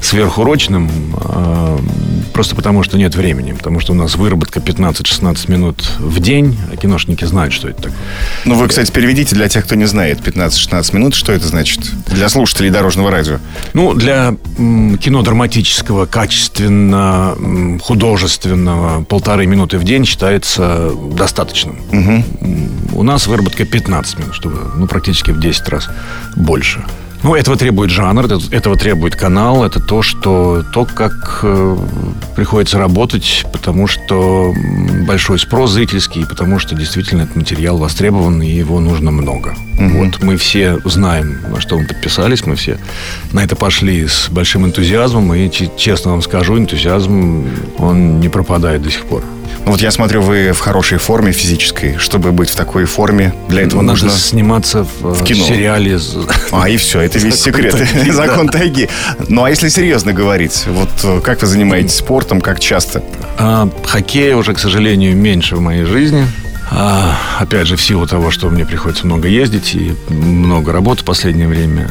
сверхурочным, 0.00 0.90
а, 1.16 1.80
просто 2.32 2.56
потому 2.56 2.82
что 2.82 2.98
нет 2.98 3.14
времени. 3.14 3.52
Потому 3.52 3.80
что 3.80 3.92
у 3.92 3.94
нас 3.94 4.16
выработка 4.16 4.60
15-16 4.60 5.50
минут 5.50 5.90
в 5.98 6.20
день, 6.20 6.58
а 6.72 6.76
киношники 6.76 7.24
знают, 7.24 7.52
что 7.52 7.68
это 7.68 7.82
такое. 7.82 7.98
Ну, 8.44 8.54
вы, 8.54 8.68
кстати, 8.68 8.90
переведите 8.90 9.34
для 9.34 9.48
тех, 9.48 9.64
кто 9.64 9.74
не 9.74 9.86
знает, 9.86 10.20
15-16 10.20 10.94
минут, 10.94 11.14
что 11.14 11.32
это 11.32 11.46
значит 11.46 11.80
для 12.06 12.28
слушателей 12.28 12.70
дорожного 12.70 13.10
радио? 13.10 13.38
Ну, 13.74 13.94
для 13.94 14.34
кино 14.56 15.22
драматического, 15.22 16.06
качественно, 16.06 17.36
художественного, 17.82 19.04
полторы 19.04 19.46
минуты 19.46 19.78
в 19.78 19.84
день 19.84 20.04
считается 20.04 20.92
достаточным. 21.14 21.76
Угу. 21.92 22.98
У 22.98 23.02
нас 23.02 23.26
выработка 23.26 23.64
15 23.64 24.18
минут, 24.18 24.34
чтобы, 24.34 24.58
ну, 24.76 24.86
практически 24.86 25.30
в 25.30 25.40
10 25.40 25.68
раз 25.68 25.88
больше. 26.36 26.84
Ну, 27.22 27.36
этого 27.36 27.56
требует 27.56 27.90
жанр, 27.90 28.26
этого 28.50 28.76
требует 28.76 29.14
канал. 29.14 29.64
Это 29.64 29.78
то, 29.78 30.02
что 30.02 30.64
то, 30.72 30.84
как 30.84 31.40
э, 31.44 31.76
приходится 32.34 32.78
работать, 32.78 33.44
потому 33.52 33.86
что 33.86 34.52
большой 35.06 35.38
спрос 35.38 35.70
зрительский, 35.70 36.26
потому 36.26 36.58
что 36.58 36.74
действительно 36.74 37.22
этот 37.22 37.36
материал 37.36 37.78
востребован, 37.78 38.42
и 38.42 38.50
его 38.50 38.80
нужно 38.80 39.12
много. 39.12 39.54
Угу. 39.78 40.04
Вот 40.04 40.22
мы 40.22 40.36
все 40.36 40.80
знаем, 40.84 41.38
на 41.48 41.60
что 41.60 41.78
мы 41.78 41.86
подписались, 41.86 42.44
мы 42.44 42.56
все 42.56 42.78
на 43.32 43.44
это 43.44 43.54
пошли 43.54 44.06
с 44.08 44.28
большим 44.28 44.66
энтузиазмом, 44.66 45.32
и 45.32 45.48
честно 45.76 46.12
вам 46.12 46.22
скажу, 46.22 46.58
энтузиазм, 46.58 47.46
он 47.78 48.18
не 48.18 48.28
пропадает 48.28 48.82
до 48.82 48.90
сих 48.90 49.04
пор. 49.04 49.22
Ну, 49.64 49.72
вот 49.72 49.80
я 49.80 49.90
смотрю, 49.90 50.22
вы 50.22 50.52
в 50.52 50.58
хорошей 50.58 50.98
форме 50.98 51.32
физической. 51.32 51.96
Чтобы 51.96 52.32
быть 52.32 52.50
в 52.50 52.56
такой 52.56 52.84
форме, 52.84 53.34
для 53.48 53.62
этого 53.62 53.80
Надо 53.82 54.04
нужно... 54.04 54.10
сниматься 54.10 54.84
в, 55.00 55.14
в 55.14 55.24
кино. 55.24 55.44
сериале. 55.44 55.98
А, 56.50 56.68
и 56.68 56.76
все, 56.76 57.00
это 57.00 57.18
весь 57.18 57.40
секрет. 57.40 57.74
Закон 58.12 58.48
тайги. 58.48 58.88
Ну, 59.28 59.44
а 59.44 59.50
если 59.50 59.68
серьезно 59.68 60.12
говорить, 60.12 60.64
вот 60.66 60.90
э, 61.04 61.20
как 61.20 61.40
вы 61.42 61.46
занимаетесь 61.46 61.94
спортом, 61.94 62.40
как 62.40 62.60
часто? 62.60 63.02
А, 63.38 63.68
хоккея 63.84 64.36
уже, 64.36 64.54
к 64.54 64.58
сожалению, 64.58 65.16
меньше 65.16 65.56
в 65.56 65.60
моей 65.60 65.84
жизни. 65.84 66.26
А, 66.70 67.18
опять 67.38 67.66
же, 67.66 67.76
в 67.76 67.82
силу 67.82 68.06
того, 68.06 68.30
что 68.30 68.48
мне 68.48 68.64
приходится 68.64 69.06
много 69.06 69.28
ездить 69.28 69.74
и 69.74 69.94
много 70.08 70.72
работы 70.72 71.02
в 71.02 71.04
последнее 71.04 71.46
время, 71.46 71.88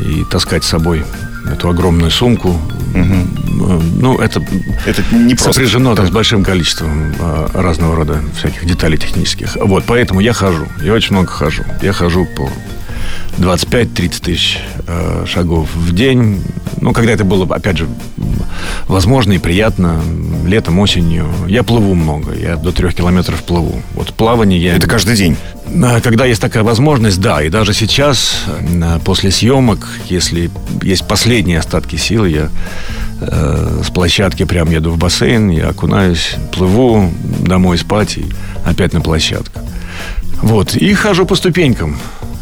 и 0.00 0.24
таскать 0.30 0.64
с 0.64 0.68
собой 0.68 1.04
эту 1.50 1.68
огромную 1.68 2.10
сумку. 2.10 2.50
Угу. 2.94 3.70
Ну, 4.00 4.18
это, 4.18 4.42
это 4.86 5.02
не 5.14 5.36
сопряжено 5.36 5.94
там, 5.94 6.06
с 6.06 6.10
большим 6.10 6.42
количеством 6.42 7.14
а, 7.20 7.48
разного 7.54 7.94
рода 7.94 8.20
всяких 8.36 8.64
деталей 8.66 8.98
технических. 8.98 9.56
Вот, 9.56 9.84
поэтому 9.86 10.20
я 10.20 10.32
хожу. 10.32 10.66
Я 10.82 10.92
очень 10.94 11.14
много 11.14 11.30
хожу. 11.30 11.62
Я 11.82 11.92
хожу 11.92 12.26
по 12.36 12.48
25-30 13.38 14.22
тысяч 14.22 14.58
э, 14.86 15.24
шагов 15.26 15.68
в 15.74 15.94
день. 15.94 16.42
Ну, 16.80 16.92
когда 16.92 17.12
это 17.12 17.24
было, 17.24 17.46
опять 17.54 17.78
же, 17.78 17.88
возможно 18.86 19.32
и 19.32 19.38
приятно, 19.38 20.00
летом, 20.46 20.78
осенью. 20.78 21.26
Я 21.46 21.62
плыву 21.62 21.94
много, 21.94 22.34
я 22.34 22.56
до 22.56 22.72
трех 22.72 22.94
километров 22.94 23.42
плыву. 23.42 23.82
Вот 23.94 24.12
плавание 24.14 24.60
я... 24.60 24.76
Это 24.76 24.88
каждый 24.88 25.16
день? 25.16 25.36
Когда 26.02 26.24
есть 26.26 26.40
такая 26.40 26.62
возможность, 26.62 27.20
да. 27.20 27.42
И 27.42 27.48
даже 27.48 27.72
сейчас, 27.72 28.44
после 29.04 29.30
съемок, 29.30 29.88
если 30.06 30.50
есть 30.82 31.06
последние 31.06 31.58
остатки 31.58 31.96
сил, 31.96 32.24
я 32.24 32.48
э, 33.20 33.82
с 33.84 33.90
площадки 33.90 34.44
прям 34.44 34.70
еду 34.70 34.90
в 34.90 34.98
бассейн, 34.98 35.50
я 35.50 35.68
окунаюсь, 35.68 36.34
плыву 36.52 37.12
домой 37.40 37.78
спать 37.78 38.18
и 38.18 38.26
опять 38.64 38.92
на 38.92 39.00
площадку. 39.00 39.60
Вот. 40.42 40.74
И 40.74 40.92
хожу 40.94 41.26
по 41.26 41.36
ступенькам 41.36 41.96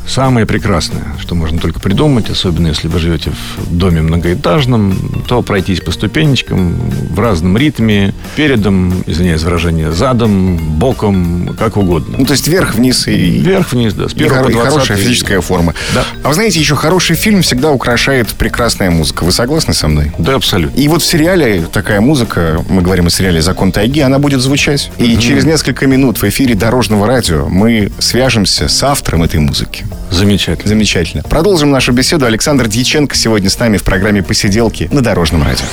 самое 0.09 0.47
прекрасное, 0.47 1.05
что 1.21 1.35
можно 1.35 1.59
только 1.59 1.81
придумать, 1.81 2.31
особенно 2.31 2.69
если 2.69 2.89
вы 2.89 2.99
живете 2.99 3.33
в 3.57 3.77
доме 3.77 4.03
многоэтажном, 4.03 5.25
то 5.29 5.43
пройтись 5.43 5.81
по 5.81 5.93
ступенечкам 5.93 6.75
в 7.11 7.21
разном 7.21 7.57
ритме, 7.57 8.15
передом, 8.37 9.05
извиняюсь 9.07 9.43
выражение, 9.43 9.93
задом, 9.93 10.57
боком, 10.57 11.55
как 11.59 11.77
угодно. 11.77 12.17
Ну, 12.19 12.27
то 12.27 12.33
есть 12.33 12.49
вверх-вниз 12.49 13.07
и... 13.09 13.41
Вверх-вниз, 13.41 13.95
да. 13.95 14.09
С 14.09 14.15
и, 14.15 14.27
хор- 14.27 14.51
и 14.51 14.55
хорошая 14.55 14.97
физическая 14.97 15.41
форма. 15.41 15.75
Да. 15.95 16.05
А 16.23 16.29
вы 16.29 16.35
знаете, 16.35 16.59
еще 16.59 16.75
хороший 16.75 17.17
фильм 17.17 17.43
всегда 17.43 17.71
украшает 17.71 18.29
прекрасная 18.29 18.91
музыка. 18.91 19.25
Вы 19.25 19.33
согласны 19.33 19.75
со 19.75 19.89
мной? 19.89 20.13
Да, 20.19 20.35
абсолютно. 20.35 20.79
И 20.79 20.89
вот 20.89 21.03
в 21.03 21.07
сериале 21.07 21.67
такая 21.73 22.01
музыка, 22.01 22.65
мы 22.69 22.83
говорим 22.83 23.07
о 23.07 23.11
сериале 23.11 23.43
«Закон 23.43 23.73
тайги», 23.73 24.01
она 24.01 24.19
будет 24.19 24.41
звучать. 24.41 24.91
И 24.99 25.17
через 25.19 25.45
несколько 25.45 25.87
минут 25.87 26.21
в 26.21 26.25
эфире 26.25 26.55
Дорожного 26.55 27.07
радио 27.07 27.49
мы 27.49 27.93
свяжемся 27.99 28.69
с 28.69 28.83
автором 28.83 29.23
этой 29.23 29.41
музыки. 29.41 29.85
Замечательно. 30.11 30.69
Замечательно. 30.69 31.23
Продолжим 31.23 31.71
нашу 31.71 31.93
беседу. 31.93 32.27
Александр 32.27 32.67
Дьяченко 32.67 33.15
сегодня 33.15 33.51
с 33.51 33.59
нами 33.59 33.77
в 33.77 33.85
программе 33.85 34.23
«Посиделки» 34.23 34.89
на 34.93 35.03
Дорожном 35.03 35.43
радио. 35.43 35.65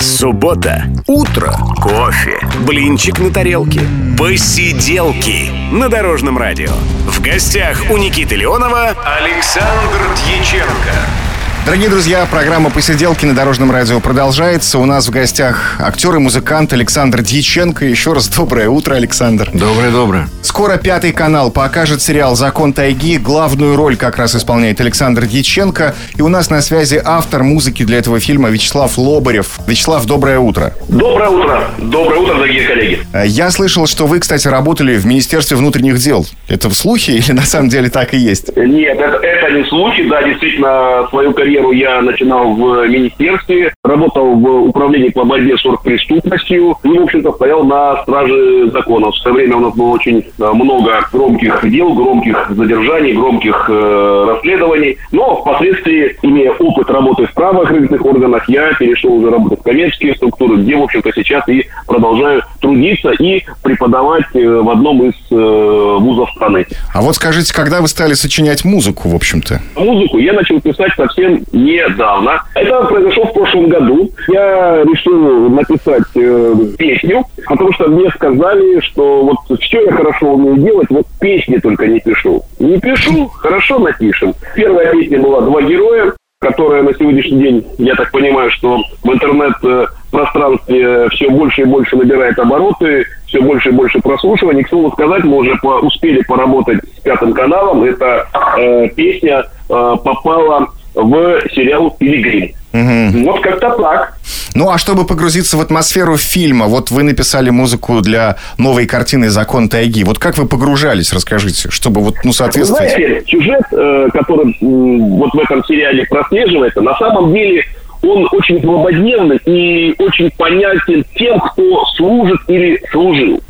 Суббота. 0.00 0.84
Утро. 1.06 1.52
Кофе. 1.80 2.38
Блинчик 2.66 3.18
на 3.18 3.32
тарелке. 3.32 3.80
Посиделки 4.18 5.50
на 5.72 5.88
Дорожном 5.88 6.38
радио. 6.38 6.72
В 7.06 7.20
гостях 7.20 7.82
у 7.90 7.96
Никиты 7.96 8.36
Леонова 8.36 8.88
Александр 9.04 10.00
Дьяченко. 10.26 11.31
Дорогие 11.64 11.88
друзья, 11.88 12.26
программа 12.28 12.70
«Посиделки» 12.70 13.24
на 13.24 13.34
Дорожном 13.36 13.70
радио 13.70 14.00
продолжается. 14.00 14.80
У 14.80 14.84
нас 14.84 15.06
в 15.06 15.10
гостях 15.12 15.76
актер 15.80 16.16
и 16.16 16.18
музыкант 16.18 16.72
Александр 16.72 17.22
Дьяченко. 17.22 17.84
Еще 17.84 18.12
раз 18.12 18.26
доброе 18.28 18.68
утро, 18.68 18.96
Александр. 18.96 19.48
Доброе-доброе. 19.54 20.28
Скоро 20.42 20.76
Пятый 20.76 21.12
канал 21.12 21.52
покажет 21.52 22.02
сериал 22.02 22.34
«Закон 22.34 22.72
тайги». 22.72 23.16
Главную 23.16 23.76
роль 23.76 23.96
как 23.96 24.16
раз 24.18 24.34
исполняет 24.34 24.80
Александр 24.80 25.24
Дьяченко. 25.26 25.94
И 26.16 26.20
у 26.22 26.26
нас 26.28 26.50
на 26.50 26.60
связи 26.62 27.00
автор 27.02 27.44
музыки 27.44 27.84
для 27.84 27.98
этого 27.98 28.18
фильма 28.18 28.50
Вячеслав 28.50 28.98
Лобарев. 28.98 29.60
Вячеслав, 29.68 30.04
доброе 30.04 30.40
утро. 30.40 30.74
Доброе 30.88 31.28
утро. 31.28 31.70
Доброе 31.78 32.18
утро, 32.18 32.34
дорогие 32.34 32.66
коллеги. 32.66 32.98
Э, 33.12 33.22
Я 33.24 33.52
слышал, 33.52 33.86
что 33.86 34.08
вы, 34.08 34.18
кстати, 34.18 34.48
работали 34.48 34.96
в 34.96 35.06
Министерстве 35.06 35.56
внутренних 35.56 35.98
дел. 35.98 36.26
Это 36.48 36.68
в 36.68 36.74
слухе 36.74 37.12
или 37.18 37.30
на 37.30 37.42
самом 37.42 37.68
деле 37.68 37.88
так 37.88 38.14
и 38.14 38.18
есть? 38.18 38.48
Нет, 38.56 38.98
это, 38.98 39.16
это 39.18 39.52
не 39.56 39.64
слухи. 39.68 40.08
Да, 40.08 40.22
действительно, 40.24 41.06
свою 41.08 41.32
карьеру 41.32 41.51
я 41.72 42.00
начинал 42.02 42.54
в 42.54 42.86
министерстве, 42.88 43.72
работал 43.84 44.34
в 44.34 44.68
управлении 44.68 45.10
по 45.10 45.24
борьбе 45.24 45.56
с 45.56 45.64
оргпреступностью 45.66 46.76
и, 46.82 46.88
в 46.88 47.02
общем-то, 47.02 47.32
стоял 47.32 47.64
на 47.64 48.02
страже 48.02 48.70
закона. 48.70 49.10
В 49.10 49.16
свое 49.16 49.36
время 49.36 49.56
у 49.56 49.60
нас 49.60 49.74
было 49.74 49.88
очень 49.88 50.18
э, 50.18 50.52
много 50.52 51.00
громких 51.12 51.68
дел, 51.70 51.92
громких 51.92 52.50
задержаний, 52.50 53.12
громких 53.12 53.66
э, 53.68 54.24
расследований. 54.28 54.98
Но 55.12 55.36
впоследствии, 55.36 56.16
имея 56.22 56.52
опыт 56.52 56.90
работы 56.90 57.26
в 57.26 57.34
правоохранительных 57.34 58.04
органах, 58.04 58.48
я 58.48 58.72
перешел 58.74 59.14
уже 59.14 59.30
работать 59.30 59.60
в 59.60 59.62
коммерческие 59.62 60.14
структуры, 60.14 60.56
где, 60.56 60.76
в 60.76 60.82
общем-то, 60.82 61.12
сейчас 61.14 61.48
и 61.48 61.66
продолжаю 61.86 62.42
трудиться 62.60 63.10
и 63.12 63.42
преподавать 63.62 64.24
э, 64.34 64.46
в 64.46 64.68
одном 64.70 65.02
из 65.04 65.14
э, 65.30 65.34
вузов 65.34 66.30
страны. 66.42 66.66
А 66.92 67.00
вот 67.02 67.14
скажите, 67.14 67.54
когда 67.54 67.80
вы 67.80 67.88
стали 67.88 68.14
сочинять 68.14 68.64
музыку, 68.64 69.08
в 69.08 69.14
общем-то? 69.14 69.60
Музыку 69.76 70.18
я 70.18 70.32
начал 70.32 70.60
писать 70.60 70.92
совсем 70.96 71.42
недавно. 71.52 72.42
Это 72.54 72.82
произошло 72.84 73.24
в 73.26 73.32
прошлом 73.32 73.68
году. 73.68 74.10
Я 74.28 74.82
решил 74.84 75.48
написать 75.50 76.02
э, 76.16 76.54
песню, 76.78 77.24
потому 77.46 77.72
что 77.72 77.88
мне 77.88 78.10
сказали, 78.10 78.80
что 78.80 79.24
вот 79.24 79.60
все 79.60 79.84
я 79.84 79.92
хорошо 79.92 80.32
умею 80.32 80.56
делать, 80.58 80.88
вот 80.90 81.06
песни 81.20 81.58
только 81.58 81.86
не 81.86 82.00
пишу. 82.00 82.42
Не 82.58 82.78
пишу, 82.78 83.28
хорошо 83.28 83.78
напишем. 83.78 84.34
Первая 84.54 84.90
песня 84.92 85.20
была 85.20 85.40
«Два 85.42 85.62
героя», 85.62 86.12
которая 86.42 86.82
на 86.82 86.92
сегодняшний 86.92 87.38
день, 87.38 87.66
я 87.78 87.94
так 87.94 88.10
понимаю, 88.10 88.50
что 88.50 88.78
в 89.02 89.12
интернет-пространстве 89.12 91.08
все 91.10 91.30
больше 91.30 91.62
и 91.62 91.64
больше 91.64 91.96
набирает 91.96 92.38
обороты, 92.38 93.06
все 93.26 93.40
больше 93.40 93.70
и 93.70 93.72
больше 93.72 94.00
прослушиваний. 94.00 94.64
К 94.64 94.68
слову 94.68 94.90
сказать, 94.90 95.24
мы 95.24 95.36
уже 95.38 95.56
по- 95.62 95.80
успели 95.80 96.22
поработать 96.22 96.80
с 96.96 97.00
пятым 97.00 97.32
каналом. 97.32 97.84
Эта 97.84 98.26
э, 98.58 98.88
песня 98.88 99.44
э, 99.68 99.96
попала 100.04 100.66
в 101.02 101.42
сериал 101.54 101.90
«Пилигрим». 101.98 102.52
Вот 102.72 103.40
как-то 103.42 103.70
так. 103.70 104.14
Ну, 104.54 104.70
а 104.70 104.78
чтобы 104.78 105.06
погрузиться 105.06 105.56
в 105.56 105.60
атмосферу 105.60 106.16
фильма, 106.16 106.66
вот 106.66 106.90
вы 106.90 107.02
написали 107.02 107.50
музыку 107.50 108.00
для 108.00 108.36
новой 108.58 108.86
картины 108.86 109.28
«Закон 109.28 109.68
тайги». 109.68 110.04
Вот 110.04 110.18
как 110.18 110.38
вы 110.38 110.46
погружались, 110.46 111.12
расскажите, 111.12 111.70
чтобы 111.70 112.00
вот, 112.00 112.16
ну, 112.24 112.30
Вы 112.30 112.34
соответствовать... 112.34 112.90
знаете, 112.90 113.24
сюжет, 113.26 113.62
э, 113.72 114.08
который 114.12 114.56
вот 114.60 115.32
в 115.34 115.38
этом 115.38 115.64
сериале 115.64 116.06
прослеживается, 116.06 116.80
на 116.80 116.96
самом 116.98 117.32
деле 117.32 117.64
он 118.02 118.28
очень 118.32 118.60
злободневный 118.60 119.38
и 119.46 119.94
очень 119.98 120.30
понятен 120.32 121.04
тем, 121.14 121.38
кто 121.40 121.84
служит 121.96 122.40
или 122.48 122.82
служил. 122.90 123.41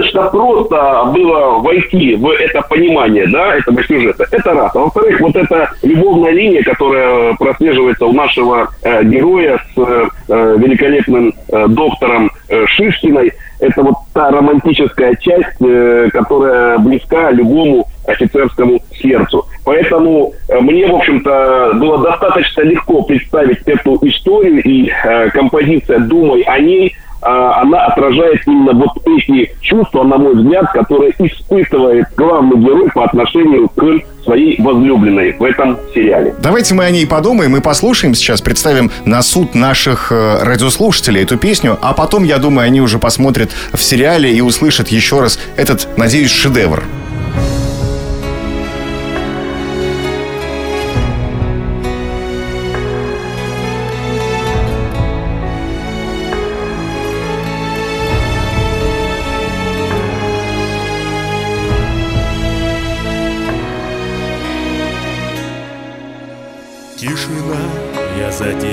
Достаточно 0.00 0.30
просто 0.30 1.04
было 1.12 1.58
войти 1.58 2.14
в 2.14 2.30
это 2.30 2.62
понимание, 2.62 3.26
да, 3.26 3.56
этого 3.56 3.82
сюжета. 3.84 4.26
Это 4.30 4.54
раз. 4.54 4.74
А 4.74 4.78
во-вторых, 4.78 5.20
вот 5.20 5.36
эта 5.36 5.70
любовная 5.82 6.30
линия, 6.30 6.62
которая 6.62 7.34
прослеживается 7.34 8.06
у 8.06 8.12
нашего 8.12 8.70
э, 8.82 9.04
героя 9.04 9.58
с 9.74 9.78
э, 9.78 10.08
э, 10.28 10.56
великолепным 10.58 11.34
э, 11.48 11.66
доктором 11.68 12.30
э, 12.48 12.64
Шишкиной, 12.66 13.32
это 13.60 13.82
вот 13.82 13.96
та 14.14 14.30
романтическая 14.30 15.14
часть, 15.16 15.60
э, 15.60 16.08
которая 16.12 16.78
близка 16.78 17.30
любому 17.30 17.86
офицерскому 18.06 18.80
сердцу. 18.92 19.46
Поэтому 19.70 20.32
э, 20.48 20.58
мне, 20.58 20.84
в 20.84 20.96
общем-то, 20.96 21.74
было 21.74 22.02
достаточно 22.02 22.62
легко 22.62 23.02
представить 23.02 23.60
эту 23.66 24.00
историю, 24.02 24.60
и 24.64 24.90
э, 24.90 25.30
композиция 25.30 26.00
«Думай 26.00 26.42
о 26.42 26.58
ней» 26.58 26.96
а, 27.22 27.60
она 27.60 27.84
отражает 27.84 28.40
именно 28.46 28.72
вот 28.72 28.96
эти 29.06 29.54
чувства, 29.60 30.02
на 30.04 30.16
мой 30.16 30.34
взгляд, 30.34 30.72
которые 30.72 31.12
испытывает 31.18 32.06
главный 32.16 32.56
герой 32.56 32.90
по 32.92 33.04
отношению 33.04 33.68
к 33.68 33.84
своей 34.24 34.60
возлюбленной 34.60 35.36
в 35.38 35.44
этом 35.44 35.78
сериале. 35.94 36.34
Давайте 36.42 36.74
мы 36.74 36.84
о 36.84 36.90
ней 36.90 37.06
подумаем 37.06 37.54
и 37.56 37.60
послушаем 37.60 38.14
сейчас, 38.14 38.40
представим 38.40 38.90
на 39.04 39.20
суд 39.22 39.54
наших 39.54 40.10
э, 40.10 40.42
радиослушателей 40.42 41.22
эту 41.22 41.36
песню, 41.36 41.78
а 41.82 41.92
потом, 41.92 42.24
я 42.24 42.38
думаю, 42.38 42.66
они 42.66 42.80
уже 42.80 42.98
посмотрят 42.98 43.50
в 43.72 43.82
сериале 43.82 44.32
и 44.32 44.40
услышат 44.40 44.88
еще 44.88 45.20
раз 45.20 45.38
этот, 45.56 45.86
надеюсь, 45.96 46.32
шедевр. 46.32 46.82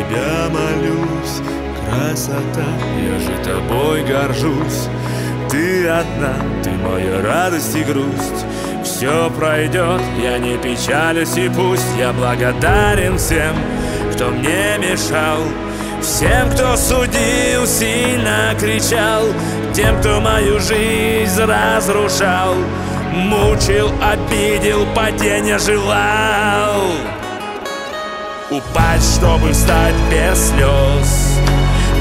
Тебя 0.08 0.50
молюсь. 0.50 1.42
Красота, 1.86 2.66
я 3.02 3.20
же 3.20 3.44
тобой 3.44 4.04
горжусь. 4.04 4.88
Ты 5.50 5.88
одна, 5.88 6.36
ты 6.64 6.72
моя 6.72 7.22
радость 7.22 7.76
и 7.76 7.84
грусть. 7.84 8.46
Все 8.84 9.30
пройдет, 9.32 10.02
я 10.22 10.38
не 10.38 10.58
печалюсь 10.58 11.38
и 11.38 11.50
пусть. 11.50 11.86
Я 11.98 12.12
благодарен 12.14 13.18
всем, 13.18 13.56
кто 14.14 14.30
мне 14.30 14.78
мешал. 14.78 15.40
Всем, 16.02 16.50
кто 16.52 16.76
судил, 16.76 17.66
сильно 17.66 18.54
кричал. 18.60 19.24
Тем, 19.74 19.98
кто 20.00 20.20
мою 20.20 20.60
жизнь 20.60 21.42
разрушал. 21.42 22.56
Мучил, 23.14 23.92
обидел, 24.02 24.86
падения 24.94 25.58
желал 25.58 26.92
Упасть, 28.50 29.16
чтобы 29.16 29.52
встать 29.52 29.96
без 30.10 30.50
слез. 30.50 31.38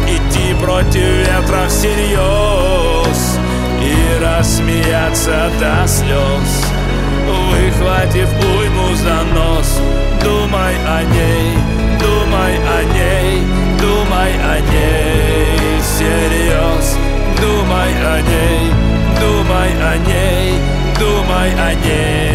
Идти 0.06 0.54
против 0.62 1.26
ветра 1.26 1.66
всерьез 1.68 3.38
И 3.82 4.22
рассмеяться 4.22 5.50
до 5.58 5.88
слез. 5.88 6.64
Выхватив 7.50 8.28
уйму 8.44 8.94
за 8.94 9.24
нос 9.34 9.80
Думай 10.22 10.76
о 10.86 11.02
ней, 11.02 11.58
думай 11.98 12.54
о 12.56 12.84
ней 12.94 13.42
Думай 13.80 14.32
о 14.34 14.60
ней 14.60 15.80
всерьез. 15.80 16.96
Думай 17.40 17.92
о 18.04 18.20
ней, 18.20 18.72
думай 19.20 19.70
о 19.82 19.96
ней 19.98 20.60
Думай 20.96 21.52
о 21.54 21.74
ней 21.74 22.25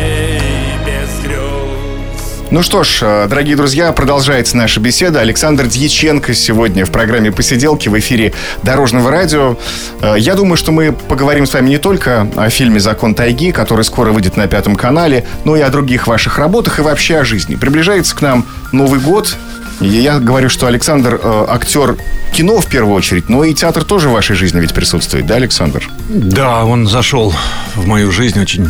Ну 2.52 2.64
что 2.64 2.84
ж, 2.84 3.00
э, 3.02 3.28
дорогие 3.30 3.56
друзья, 3.56 3.94
продолжается 3.94 4.58
наша 4.58 4.82
беседа. 4.82 5.22
Александр 5.22 5.68
Дьяченко 5.68 6.34
сегодня 6.34 6.86
в 6.86 6.92
программе 6.92 7.32
«Посиделки» 7.32 7.88
в 7.88 7.98
эфире 7.98 8.34
Дорожного 8.62 9.10
радио. 9.10 9.58
Э, 10.02 10.16
я 10.18 10.36
думаю, 10.36 10.58
что 10.58 10.74
мы 10.74 10.92
поговорим 10.92 11.46
с 11.46 11.54
вами 11.54 11.70
не 11.70 11.78
только 11.78 12.28
о 12.36 12.50
фильме 12.50 12.82
«Закон 12.82 13.16
тайги», 13.16 13.54
который 13.54 13.86
скоро 13.86 14.12
выйдет 14.12 14.36
на 14.36 14.48
Пятом 14.48 14.76
канале, 14.76 15.26
но 15.46 15.56
и 15.56 15.62
о 15.62 15.70
других 15.70 16.08
ваших 16.08 16.38
работах 16.40 16.80
и 16.80 16.82
вообще 16.82 17.20
о 17.20 17.24
жизни. 17.24 17.56
Приближается 17.56 18.14
к 18.18 18.22
нам 18.22 18.46
Новый 18.74 19.00
год, 19.00 19.38
и 19.80 19.88
я 19.88 20.20
говорю, 20.20 20.50
что 20.50 20.68
Александр 20.68 21.22
э, 21.24 21.46
актер 21.48 21.96
кино 22.34 22.60
в 22.60 22.66
первую 22.66 22.96
очередь, 22.96 23.30
но 23.30 23.46
и 23.46 23.54
театр 23.54 23.86
тоже 23.86 24.10
в 24.10 24.12
вашей 24.12 24.36
жизни 24.36 24.60
ведь 24.60 24.74
присутствует, 24.74 25.26
да, 25.26 25.36
Александр? 25.36 25.90
Да, 26.10 26.66
он 26.66 26.86
зашел 26.86 27.34
в 27.76 27.88
мою 27.88 28.12
жизнь 28.12 28.42
очень, 28.42 28.68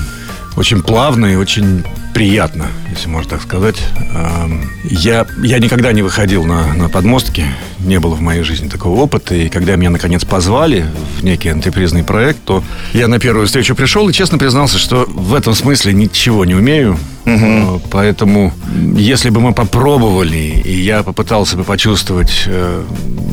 очень 0.55 0.83
плавно 0.83 1.25
и 1.25 1.35
очень 1.35 1.83
приятно, 2.13 2.67
если 2.91 3.07
можно 3.07 3.31
так 3.31 3.41
сказать. 3.41 3.77
Эм, 4.13 4.69
я, 4.83 5.25
я 5.43 5.59
никогда 5.59 5.91
не 5.91 6.01
выходил 6.01 6.43
на, 6.43 6.73
на 6.73 6.89
подмостки, 6.89 7.45
не 7.79 7.99
было 7.99 8.15
в 8.15 8.21
моей 8.21 8.43
жизни 8.43 8.69
такого 8.69 8.99
опыта. 9.01 9.33
И 9.33 9.49
когда 9.49 9.75
меня, 9.75 9.89
наконец, 9.89 10.23
позвали 10.23 10.85
в 11.17 11.23
некий 11.23 11.49
антрепризный 11.49 12.03
проект, 12.03 12.43
то 12.43 12.63
я 12.93 13.07
на 13.07 13.19
первую 13.19 13.47
встречу 13.47 13.75
пришел 13.75 14.07
и 14.09 14.13
честно 14.13 14.37
признался, 14.37 14.77
что 14.77 15.05
в 15.07 15.33
этом 15.33 15.53
смысле 15.55 15.93
ничего 15.93 16.45
не 16.45 16.53
умею. 16.53 16.97
Угу. 17.25 17.83
Поэтому, 17.91 18.53
если 18.95 19.29
бы 19.29 19.41
мы 19.41 19.53
попробовали, 19.53 20.61
и 20.63 20.81
я 20.81 21.03
попытался 21.03 21.55
бы 21.55 21.63
почувствовать, 21.63 22.43
э, 22.47 22.83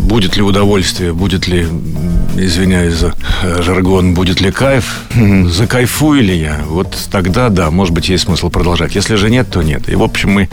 будет 0.09 0.37
ли 0.37 0.43
удовольствие, 0.43 1.13
будет 1.13 1.49
ли, 1.49 1.67
извиняюсь 2.37 2.95
за 2.95 3.15
э, 3.43 3.63
жаргон, 3.63 4.15
будет 4.15 4.41
ли 4.41 4.51
кайф, 4.51 5.03
угу. 5.15 5.49
закайфую 5.49 6.23
ли 6.23 6.37
я, 6.39 6.61
вот 6.67 6.97
тогда, 7.11 7.49
да, 7.49 7.71
может 7.71 7.95
быть, 7.95 8.09
есть 8.09 8.25
смысл 8.25 8.51
продолжать. 8.51 8.95
Если 8.95 9.15
же 9.17 9.31
нет, 9.31 9.48
то 9.51 9.63
нет. 9.63 9.89
И, 9.89 9.95
в 9.95 10.03
общем, 10.03 10.31
мы, 10.31 10.49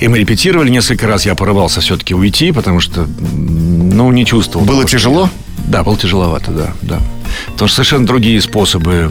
и 0.00 0.08
мы 0.08 0.18
репетировали 0.18 0.70
несколько 0.70 1.06
раз, 1.06 1.26
я 1.26 1.34
порывался 1.34 1.80
все-таки 1.80 2.14
уйти, 2.14 2.52
потому 2.52 2.80
что, 2.80 3.06
ну, 3.06 4.10
не 4.12 4.24
чувствовал. 4.24 4.66
Было 4.66 4.84
тяжело? 4.84 5.30
Да, 5.66 5.82
было 5.82 5.96
тяжеловато, 5.96 6.50
да, 6.50 6.74
да. 6.82 7.00
Потому 7.52 7.68
что 7.68 7.76
совершенно 7.76 8.06
другие 8.06 8.40
способы 8.40 9.10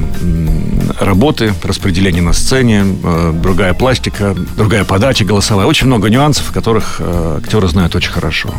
работы, 1.05 1.53
распределения 1.63 2.22
на 2.22 2.33
сцене, 2.33 2.86
э, 3.03 3.33
другая 3.33 3.74
пластика, 3.74 4.36
другая 4.55 4.83
подача 4.83 5.25
голосовая. 5.25 5.65
Очень 5.65 5.88
много 5.88 6.10
нюансов, 6.10 6.51
которых 6.51 6.98
э, 7.00 7.39
актеры 7.43 7.67
знают 7.67 7.95
очень 7.95 8.12
хорошо. 8.12 8.53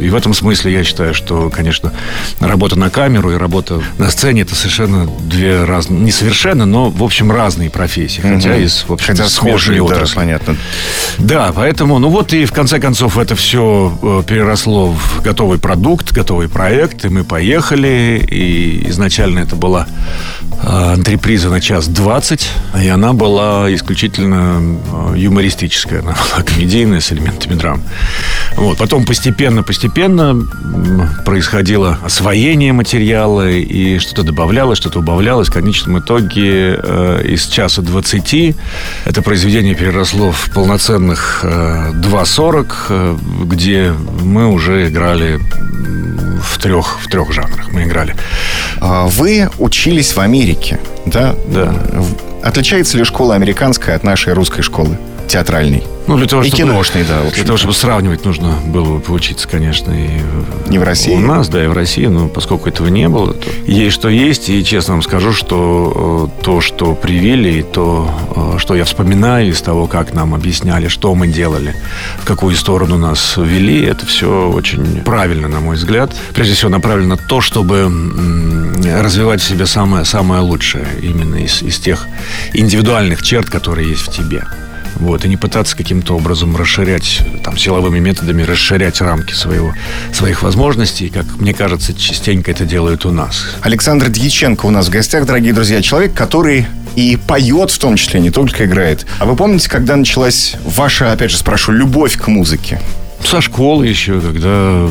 И 0.00 0.08
в 0.08 0.14
этом 0.14 0.34
смысле 0.34 0.72
я 0.72 0.84
считаю, 0.84 1.14
что, 1.14 1.50
конечно, 1.50 1.92
работа 2.40 2.76
на 2.76 2.90
камеру 2.90 3.32
и 3.32 3.36
работа 3.36 3.82
на 3.98 4.10
сцене 4.10 4.42
это 4.42 4.54
совершенно 4.54 5.06
две 5.06 5.64
разные, 5.64 6.00
не 6.00 6.12
совершенно, 6.12 6.66
но, 6.66 6.90
в 6.90 7.02
общем, 7.02 7.30
разные 7.30 7.70
профессии. 7.70 8.20
Хотя 8.20 8.50
угу. 8.50 8.60
из, 8.60 8.84
в 8.86 8.92
общем, 8.92 9.08
Хотя 9.08 9.28
схожие, 9.28 9.86
да, 9.86 10.04
понятно. 10.14 10.56
Да, 11.18 11.52
поэтому, 11.54 11.98
ну 11.98 12.08
вот 12.08 12.32
и 12.32 12.44
в 12.44 12.52
конце 12.52 12.78
концов 12.78 13.18
это 13.18 13.34
все 13.34 13.96
э, 14.02 14.22
переросло 14.26 14.92
в 14.92 15.22
готовый 15.22 15.58
продукт, 15.58 16.12
готовый 16.12 16.48
проект, 16.48 17.04
и 17.04 17.08
мы 17.08 17.24
поехали, 17.24 18.26
и 18.30 18.88
изначально 18.88 19.40
это 19.40 19.56
была 19.56 19.86
антреприза 20.62 21.50
на 21.50 21.60
час 21.64 21.88
двадцать, 21.88 22.50
и 22.78 22.88
она 22.88 23.14
была 23.14 23.74
исключительно 23.74 24.78
э, 25.14 25.14
юмористическая, 25.16 26.00
она 26.00 26.12
была 26.12 26.42
комедийная 26.44 27.00
с 27.00 27.10
элементами 27.10 27.54
драм. 27.54 27.82
Вот. 28.56 28.76
Потом 28.76 29.06
постепенно-постепенно 29.06 30.46
происходило 31.24 31.98
освоение 32.04 32.74
материала, 32.74 33.48
и 33.48 33.98
что-то 33.98 34.24
добавлялось, 34.24 34.76
что-то 34.76 34.98
убавлялось. 34.98 35.48
В 35.48 35.54
конечном 35.54 36.00
итоге 36.00 36.78
э, 36.82 37.22
из 37.24 37.46
часа 37.46 37.80
двадцати 37.80 38.54
это 39.06 39.22
произведение 39.22 39.74
переросло 39.74 40.32
в 40.32 40.50
полноценных 40.50 41.40
э, 41.44 41.92
2.40, 41.94 42.74
э, 42.90 43.16
где 43.44 43.94
мы 44.20 44.48
уже 44.48 44.88
играли 44.90 45.40
в 46.42 46.58
трех, 46.58 47.00
в 47.00 47.08
трех 47.08 47.32
жанрах 47.32 47.72
мы 47.72 47.84
играли. 47.84 48.14
А 48.86 49.06
вы 49.06 49.48
учились 49.58 50.14
в 50.14 50.20
Америке, 50.20 50.78
да? 51.06 51.34
Да. 51.46 51.74
Отличается 52.42 52.98
ли 52.98 53.04
школа 53.04 53.34
американская 53.34 53.96
от 53.96 54.04
нашей 54.04 54.34
русской 54.34 54.60
школы 54.60 54.98
театральной? 55.28 55.82
Ну, 56.06 56.18
для 56.18 56.26
того, 56.26 56.42
и 56.42 56.48
чтобы, 56.48 56.62
киношный, 56.62 57.04
да. 57.04 57.22
Для 57.30 57.44
того, 57.44 57.56
чтобы 57.56 57.72
сравнивать, 57.72 58.24
нужно 58.24 58.58
было 58.66 58.96
бы 58.96 59.00
поучиться, 59.00 59.48
конечно, 59.48 59.90
и 59.90 60.20
не 60.68 60.78
в 60.78 60.82
России. 60.82 61.14
У 61.14 61.20
нас, 61.20 61.48
да, 61.48 61.64
и 61.64 61.66
в 61.66 61.72
России, 61.72 62.06
но 62.06 62.28
поскольку 62.28 62.68
этого 62.68 62.88
не 62.88 63.08
было, 63.08 63.32
то 63.32 63.48
есть 63.66 63.94
что 63.94 64.08
есть, 64.10 64.50
и 64.50 64.62
честно 64.62 64.94
вам 64.94 65.02
скажу, 65.02 65.32
что 65.32 66.30
э, 66.38 66.44
то, 66.44 66.60
что 66.60 66.94
привили, 66.94 67.60
и 67.60 67.62
то, 67.62 68.10
э, 68.36 68.58
что 68.58 68.74
я 68.74 68.84
вспоминаю 68.84 69.48
из 69.48 69.62
того, 69.62 69.86
как 69.86 70.12
нам 70.12 70.34
объясняли, 70.34 70.88
что 70.88 71.14
мы 71.14 71.26
делали, 71.26 71.74
в 72.18 72.26
какую 72.26 72.54
сторону 72.54 72.98
нас 72.98 73.36
вели, 73.38 73.82
это 73.82 74.04
все 74.04 74.50
очень 74.50 75.02
правильно, 75.02 75.48
на 75.48 75.60
мой 75.60 75.76
взгляд. 75.76 76.14
Прежде 76.34 76.54
всего, 76.54 76.70
направлено 76.70 77.16
на 77.16 77.16
то, 77.16 77.40
чтобы 77.40 77.90
развивать 78.84 79.40
в 79.40 79.48
себе 79.48 79.64
самое, 79.64 80.04
самое 80.04 80.42
лучшее 80.42 80.86
именно 81.00 81.36
из, 81.36 81.62
из 81.62 81.78
тех 81.78 82.06
индивидуальных 82.52 83.22
черт, 83.22 83.48
которые 83.48 83.88
есть 83.88 84.02
в 84.02 84.12
тебе. 84.12 84.44
Вот, 84.96 85.24
и 85.24 85.28
не 85.28 85.36
пытаться 85.36 85.76
каким-то 85.76 86.16
образом 86.16 86.56
расширять, 86.56 87.20
там, 87.42 87.58
силовыми 87.58 87.98
методами 87.98 88.42
расширять 88.42 89.00
рамки 89.00 89.32
своего, 89.32 89.74
своих 90.12 90.42
возможностей, 90.42 91.08
как 91.08 91.26
мне 91.38 91.52
кажется, 91.52 91.94
частенько 91.94 92.50
это 92.50 92.64
делают 92.64 93.04
у 93.04 93.10
нас. 93.10 93.56
Александр 93.60 94.08
Дьяченко 94.08 94.66
у 94.66 94.70
нас 94.70 94.86
в 94.86 94.90
гостях, 94.90 95.26
дорогие 95.26 95.52
друзья, 95.52 95.82
человек, 95.82 96.14
который 96.14 96.66
и 96.96 97.16
поет 97.16 97.70
в 97.70 97.78
том 97.78 97.96
числе, 97.96 98.20
не 98.20 98.30
только 98.30 98.66
играет. 98.66 99.06
А 99.18 99.24
вы 99.24 99.34
помните, 99.36 99.68
когда 99.68 99.96
началась 99.96 100.54
ваша, 100.64 101.12
опять 101.12 101.30
же 101.30 101.36
спрошу, 101.36 101.72
любовь 101.72 102.16
к 102.16 102.28
музыке? 102.28 102.80
Со 103.24 103.40
школы 103.40 103.86
еще, 103.86 104.20
когда, 104.20 104.88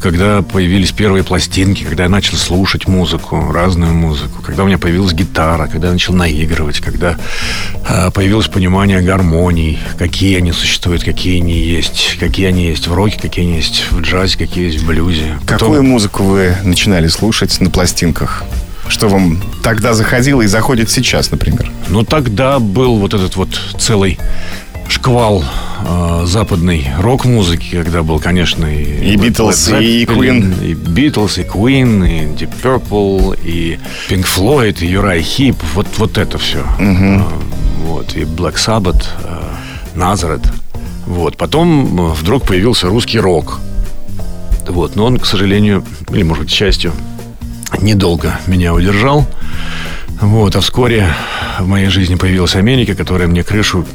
когда 0.00 0.42
появились 0.42 0.92
первые 0.92 1.24
пластинки, 1.24 1.84
когда 1.84 2.04
я 2.04 2.08
начал 2.08 2.36
слушать 2.36 2.88
музыку, 2.88 3.50
разную 3.52 3.94
музыку, 3.94 4.42
когда 4.42 4.64
у 4.64 4.66
меня 4.66 4.78
появилась 4.78 5.12
гитара, 5.12 5.66
когда 5.66 5.88
я 5.88 5.92
начал 5.92 6.14
наигрывать, 6.14 6.80
когда 6.80 7.16
э, 7.88 8.10
появилось 8.10 8.48
понимание 8.48 9.00
гармоний, 9.00 9.78
какие 9.98 10.38
они 10.38 10.52
существуют, 10.52 11.04
какие 11.04 11.40
они 11.40 11.58
есть, 11.58 12.16
какие 12.18 12.46
они 12.46 12.66
есть 12.66 12.86
в 12.88 12.94
роке, 12.94 13.18
какие 13.20 13.44
они 13.44 13.56
есть 13.56 13.86
в 13.90 14.00
джазе, 14.00 14.38
какие 14.38 14.66
есть 14.66 14.82
в 14.82 14.86
блюзе. 14.86 15.38
Потом... 15.42 15.58
Какую 15.58 15.82
музыку 15.82 16.22
вы 16.22 16.56
начинали 16.62 17.08
слушать 17.08 17.60
на 17.60 17.70
пластинках? 17.70 18.44
Что 18.88 19.08
вам 19.08 19.42
тогда 19.62 19.94
заходило 19.94 20.42
и 20.42 20.46
заходит 20.46 20.90
сейчас, 20.90 21.30
например? 21.30 21.70
Ну, 21.88 22.04
тогда 22.04 22.58
был 22.58 22.98
вот 22.98 23.14
этот 23.14 23.36
вот 23.36 23.48
целый 23.78 24.18
шквал 24.88 25.44
э, 25.84 26.22
западной 26.26 26.86
рок-музыки, 26.98 27.82
когда 27.82 28.02
был, 28.02 28.18
конечно, 28.18 28.66
и, 28.66 29.12
и 29.12 29.16
Битлз, 29.16 29.68
и 29.68 30.04
Queen. 30.04 30.64
И 30.64 30.74
Битлз, 30.74 31.38
и 31.38 31.42
Queen, 31.42 32.06
и 32.06 32.26
Deep 32.34 32.52
Purple, 32.62 33.38
и 33.44 33.78
Pink 34.08 34.24
Floyd, 34.24 34.78
и 34.80 34.86
Юрай 34.86 35.22
Хип. 35.22 35.56
Вот, 35.74 35.86
вот 35.98 36.18
это 36.18 36.38
все. 36.38 36.60
Угу. 36.60 37.04
Э, 37.04 37.22
вот, 37.86 38.16
и 38.16 38.22
Black 38.22 38.54
Sabbath, 38.54 39.04
э, 39.22 39.98
Nazareth. 39.98 40.46
Вот. 41.06 41.36
Потом 41.36 42.12
вдруг 42.12 42.44
появился 42.44 42.88
русский 42.88 43.18
рок. 43.18 43.60
Вот. 44.68 44.96
Но 44.96 45.06
он, 45.06 45.18
к 45.18 45.26
сожалению, 45.26 45.84
или, 46.10 46.22
может 46.22 46.44
быть, 46.44 46.52
к 46.52 46.54
счастью, 46.54 46.92
недолго 47.80 48.38
меня 48.46 48.74
удержал. 48.74 49.26
Вот. 50.20 50.56
А 50.56 50.60
вскоре 50.60 51.08
в 51.60 51.66
моей 51.66 51.88
жизни 51.88 52.16
появилась 52.16 52.56
Америка, 52.56 52.94
которая 52.94 53.28
мне 53.28 53.44
крышу 53.44 53.86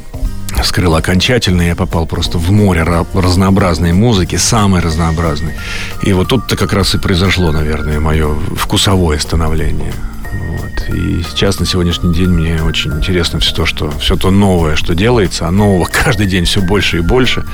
скрыл 0.64 0.94
окончательно. 0.94 1.62
Я 1.62 1.76
попал 1.76 2.06
просто 2.06 2.38
в 2.38 2.50
море 2.50 2.84
разнообразной 3.14 3.92
музыки, 3.92 4.36
самой 4.36 4.80
разнообразной. 4.80 5.54
И 6.02 6.12
вот 6.12 6.28
тут-то 6.28 6.56
как 6.56 6.72
раз 6.72 6.94
и 6.94 6.98
произошло, 6.98 7.52
наверное, 7.52 8.00
мое 8.00 8.34
вкусовое 8.56 9.18
становление. 9.18 9.92
Вот. 10.32 10.94
И 10.94 11.22
сейчас, 11.22 11.60
на 11.60 11.66
сегодняшний 11.66 12.14
день, 12.14 12.30
мне 12.30 12.62
очень 12.62 12.92
интересно 12.92 13.38
все 13.40 13.54
то, 13.54 13.66
что 13.66 13.90
все 13.98 14.16
то 14.16 14.30
новое, 14.30 14.76
что 14.76 14.94
делается, 14.94 15.46
а 15.46 15.50
нового 15.50 15.84
каждый 16.04 16.26
день 16.26 16.44
все 16.44 16.60
больше 16.60 16.98
и 16.98 17.00
больше. 17.00 17.44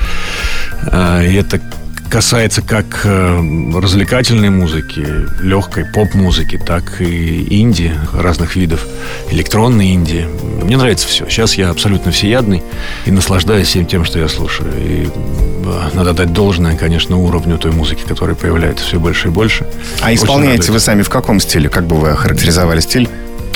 А, 0.87 1.21
и 1.21 1.33
это 1.33 1.61
касается 2.09 2.61
как 2.61 3.01
э, 3.05 3.71
развлекательной 3.73 4.49
музыки, 4.49 5.05
легкой 5.41 5.85
поп-музыки, 5.85 6.57
так 6.57 7.01
и 7.01 7.61
инди 7.61 7.93
разных 8.13 8.55
видов, 8.55 8.85
электронной 9.29 9.93
инди. 9.93 10.27
Мне 10.63 10.77
нравится 10.77 11.07
все. 11.07 11.27
Сейчас 11.29 11.53
я 11.55 11.69
абсолютно 11.69 12.11
всеядный 12.11 12.63
и 13.05 13.11
наслаждаюсь 13.11 13.67
всем 13.67 13.85
тем, 13.85 14.05
что 14.05 14.19
я 14.19 14.27
слушаю. 14.27 14.71
И 14.77 15.07
э, 15.07 15.89
надо 15.93 16.13
дать 16.13 16.33
должное, 16.33 16.75
конечно, 16.75 17.17
уровню 17.17 17.57
той 17.57 17.71
музыки, 17.71 18.03
которая 18.07 18.35
появляется 18.35 18.85
все 18.85 18.99
больше 18.99 19.27
и 19.27 19.31
больше. 19.31 19.67
А 20.01 20.13
исполняете 20.13 20.71
вы 20.71 20.79
сами 20.79 21.03
в 21.03 21.09
каком 21.09 21.39
стиле? 21.39 21.69
Как 21.69 21.85
бы 21.85 21.95
вы 21.95 22.09
охарактеризовали 22.09 22.79
стиль? 22.79 23.07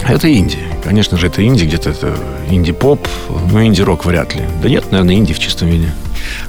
Это 0.07 0.31
инди. 0.31 0.59
Конечно 0.83 1.17
же, 1.17 1.27
это 1.27 1.45
инди, 1.45 1.63
где-то 1.63 1.89
это 1.89 2.15
инди-поп, 2.49 3.07
но 3.51 3.63
инди-рок 3.63 4.05
вряд 4.05 4.35
ли. 4.35 4.41
Да 4.61 4.69
нет, 4.69 4.91
наверное, 4.91 5.15
инди 5.15 5.33
в 5.33 5.39
чистом 5.39 5.69
виде. 5.69 5.89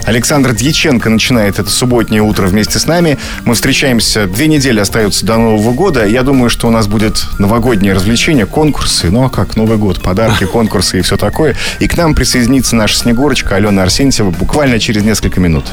Александр 0.04 0.54
Дьяченко 0.54 1.10
начинает 1.10 1.58
это 1.58 1.70
субботнее 1.70 2.22
утро 2.22 2.46
вместе 2.46 2.78
с 2.78 2.86
нами. 2.86 3.18
Мы 3.44 3.54
встречаемся, 3.54 4.26
две 4.26 4.48
недели 4.48 4.80
остаются 4.80 5.24
до 5.24 5.36
Нового 5.36 5.72
года. 5.72 6.06
Я 6.06 6.22
думаю, 6.22 6.50
что 6.50 6.68
у 6.68 6.70
нас 6.70 6.86
будет 6.86 7.24
новогоднее 7.38 7.94
развлечение, 7.94 8.46
конкурсы. 8.46 9.10
Ну 9.10 9.24
а 9.24 9.30
как, 9.30 9.56
Новый 9.56 9.78
год, 9.78 10.02
подарки, 10.02 10.44
конкурсы 10.52 10.98
и 10.98 11.02
все 11.02 11.16
такое. 11.16 11.56
И 11.78 11.88
к 11.88 11.96
нам 11.96 12.14
присоединится 12.14 12.76
наша 12.76 12.96
Снегурочка 12.96 13.56
Алена 13.56 13.82
Арсентьева 13.82 14.30
буквально 14.30 14.78
через 14.78 15.02
несколько 15.02 15.40
минут. 15.40 15.64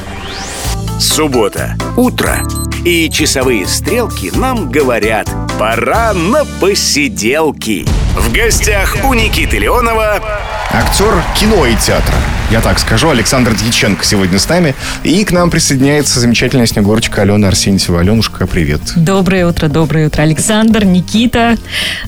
Суббота. 0.98 1.76
Утро. 1.96 2.42
И 2.84 3.10
часовые 3.10 3.66
стрелки 3.66 4.30
нам 4.34 4.70
говорят 4.70 5.28
«Пора 5.58 6.12
на 6.14 6.44
посиделки». 6.60 7.86
В 8.16 8.32
гостях 8.32 8.96
у 9.04 9.14
Никиты 9.14 9.58
Леонова 9.58 10.20
Актер 10.72 11.22
кино 11.36 11.66
и 11.66 11.74
театра. 11.76 12.14
Я 12.52 12.60
так 12.60 12.78
скажу, 12.78 13.08
Александр 13.08 13.54
Дьяченко 13.54 14.04
сегодня 14.04 14.38
с 14.38 14.46
нами. 14.46 14.74
И 15.04 15.24
к 15.24 15.32
нам 15.32 15.50
присоединяется 15.50 16.20
замечательная 16.20 16.66
Снегурочка 16.66 17.22
Алена 17.22 17.48
Арсентьева. 17.48 18.00
Аленушка, 18.00 18.46
привет. 18.46 18.82
Доброе 18.94 19.46
утро, 19.46 19.68
доброе 19.68 20.08
утро, 20.08 20.20
Александр, 20.20 20.84
Никита. 20.84 21.56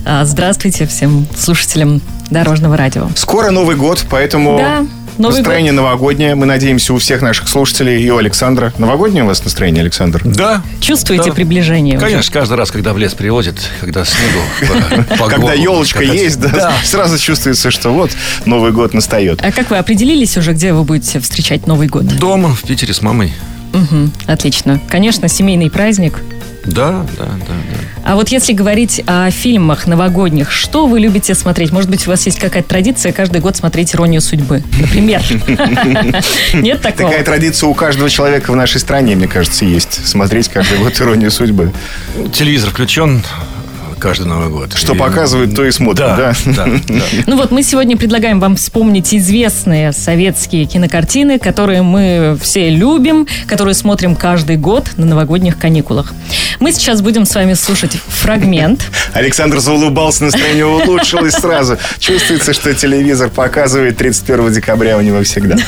А, 0.05 0.23
Здравствуйте 0.23 0.85
всем 0.85 1.25
слушателям 1.35 1.99
Дорожного 2.29 2.77
радио. 2.77 3.09
Скоро 3.15 3.49
Новый 3.49 3.75
год, 3.75 4.05
поэтому 4.07 4.59
Да, 4.59 4.85
Новый 5.17 5.37
настроение 5.37 5.71
новогоднее. 5.71 6.35
Мы 6.35 6.45
надеемся 6.45 6.93
у 6.93 6.97
всех 6.97 7.21
наших 7.21 7.47
слушателей 7.47 8.01
и 8.03 8.09
у 8.09 8.17
Александра. 8.17 8.73
Новогоднее 8.77 9.23
у 9.23 9.27
вас 9.27 9.43
настроение, 9.43 9.81
Александр? 9.81 10.21
Да. 10.25 10.61
Чувствуете 10.81 11.29
Да. 11.29 11.31
приближение? 11.35 11.97
уже? 11.97 12.05
Конечно, 12.05 12.33
каждый 12.33 12.57
раз, 12.57 12.71
когда 12.71 12.93
в 12.93 12.97
лес 12.97 13.13
привозят, 13.13 13.55
когда 13.79 14.03
снегу 14.03 15.03
по 15.17 15.27
Когда 15.27 15.53
елочка 15.53 16.03
есть, 16.03 16.39
да, 16.39 16.73
сразу 16.83 17.17
чувствуется, 17.17 17.71
что 17.71 17.91
вот 17.91 18.11
Новый 18.45 18.71
год 18.71 18.93
настает. 18.93 19.41
А 19.43 19.51
как 19.51 19.69
вы 19.69 19.77
определились 19.77 20.37
уже, 20.37 20.51
где 20.53 20.73
вы 20.73 20.83
будете 20.83 21.19
встречать 21.19 21.65
Новый 21.67 21.87
год? 21.87 22.05
Дома, 22.17 22.53
в 22.53 22.63
Питере 22.63 22.93
с 22.93 23.01
мамой. 23.01 23.33
Мгм, 23.73 24.11
отлично. 24.27 24.79
Конечно, 24.89 25.27
семейный 25.27 25.69
праздник. 25.69 26.19
Да, 26.65 27.05
да, 27.17 27.25
да, 27.25 27.45
да. 27.47 27.77
А 28.03 28.15
вот 28.15 28.29
если 28.29 28.53
говорить 28.53 29.01
о 29.07 29.29
фильмах 29.31 29.87
новогодних, 29.87 30.51
что 30.51 30.87
вы 30.87 30.99
любите 30.99 31.33
смотреть? 31.35 31.71
Может 31.71 31.89
быть, 31.89 32.07
у 32.07 32.09
вас 32.09 32.25
есть 32.25 32.39
какая-то 32.39 32.69
традиция 32.69 33.11
каждый 33.11 33.41
год 33.41 33.55
смотреть 33.55 33.95
«Иронию 33.95 34.21
судьбы», 34.21 34.63
например? 34.79 35.21
Нет 36.53 36.81
такого? 36.81 37.09
Такая 37.09 37.23
традиция 37.23 37.67
у 37.67 37.73
каждого 37.73 38.09
человека 38.09 38.51
в 38.51 38.55
нашей 38.55 38.79
стране, 38.79 39.15
мне 39.15 39.27
кажется, 39.27 39.65
есть. 39.65 40.05
Смотреть 40.07 40.49
каждый 40.49 40.79
год 40.79 40.99
«Иронию 40.99 41.31
судьбы». 41.31 41.71
Телевизор 42.33 42.71
включен 42.71 43.23
каждый 43.99 44.27
Новый 44.27 44.49
год. 44.49 44.73
Что 44.73 44.93
И- 44.93 44.97
показывает, 44.97 45.55
то 45.55 45.65
и 45.65 45.71
смотрим, 45.71 46.05
да? 46.07 46.15
Да, 46.17 46.33
да, 46.45 46.65
да. 46.87 47.01
Ну 47.27 47.37
вот 47.37 47.51
мы 47.51 47.63
сегодня 47.63 47.97
предлагаем 47.97 48.39
вам 48.39 48.55
вспомнить 48.55 49.13
известные 49.13 49.91
советские 49.93 50.65
кинокартины, 50.65 51.39
которые 51.39 51.81
мы 51.81 52.37
все 52.41 52.69
любим, 52.69 53.27
которые 53.47 53.73
смотрим 53.73 54.15
каждый 54.15 54.57
год 54.57 54.89
на 54.97 55.05
новогодних 55.05 55.57
каникулах. 55.57 56.13
Мы 56.59 56.71
сейчас 56.71 57.01
будем 57.01 57.25
с 57.25 57.35
вами 57.35 57.53
слушать 57.53 57.97
фрагмент. 58.07 58.85
Александр 59.13 59.59
заулыбался, 59.59 60.23
настроение 60.25 60.65
улучшилось 60.65 61.33
сразу. 61.33 61.77
Чувствуется, 61.99 62.53
что 62.53 62.73
телевизор 62.73 63.29
показывает 63.29 63.97
31 63.97 64.53
декабря 64.53 64.97
у 64.97 65.01
него 65.01 65.21
всегда. 65.23 65.55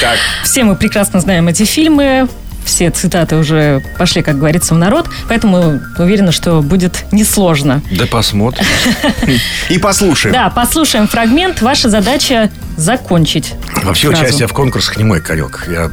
Так, 0.00 0.18
Все 0.44 0.64
мы 0.64 0.76
прекрасно 0.76 1.20
знаем 1.20 1.48
эти 1.48 1.64
фильмы. 1.64 2.28
Все 2.66 2.90
цитаты 2.90 3.36
уже 3.36 3.80
пошли, 3.96 4.22
как 4.22 4.38
говорится, 4.38 4.74
в 4.74 4.78
народ. 4.78 5.08
Поэтому 5.28 5.80
уверена, 5.98 6.32
что 6.32 6.60
будет 6.60 7.04
несложно. 7.12 7.80
Да 7.92 8.06
посмотрим. 8.06 8.66
и 9.70 9.78
послушаем. 9.78 10.34
Да, 10.34 10.50
послушаем 10.50 11.06
фрагмент. 11.06 11.62
Ваша 11.62 11.88
задача 11.88 12.50
закончить. 12.76 13.54
Вообще 13.82 14.08
фразу. 14.08 14.24
участие 14.24 14.48
в 14.48 14.52
конкурсах 14.52 14.96
не 14.98 15.04
мой 15.04 15.20
конек. 15.22 15.66
Я 15.70 15.90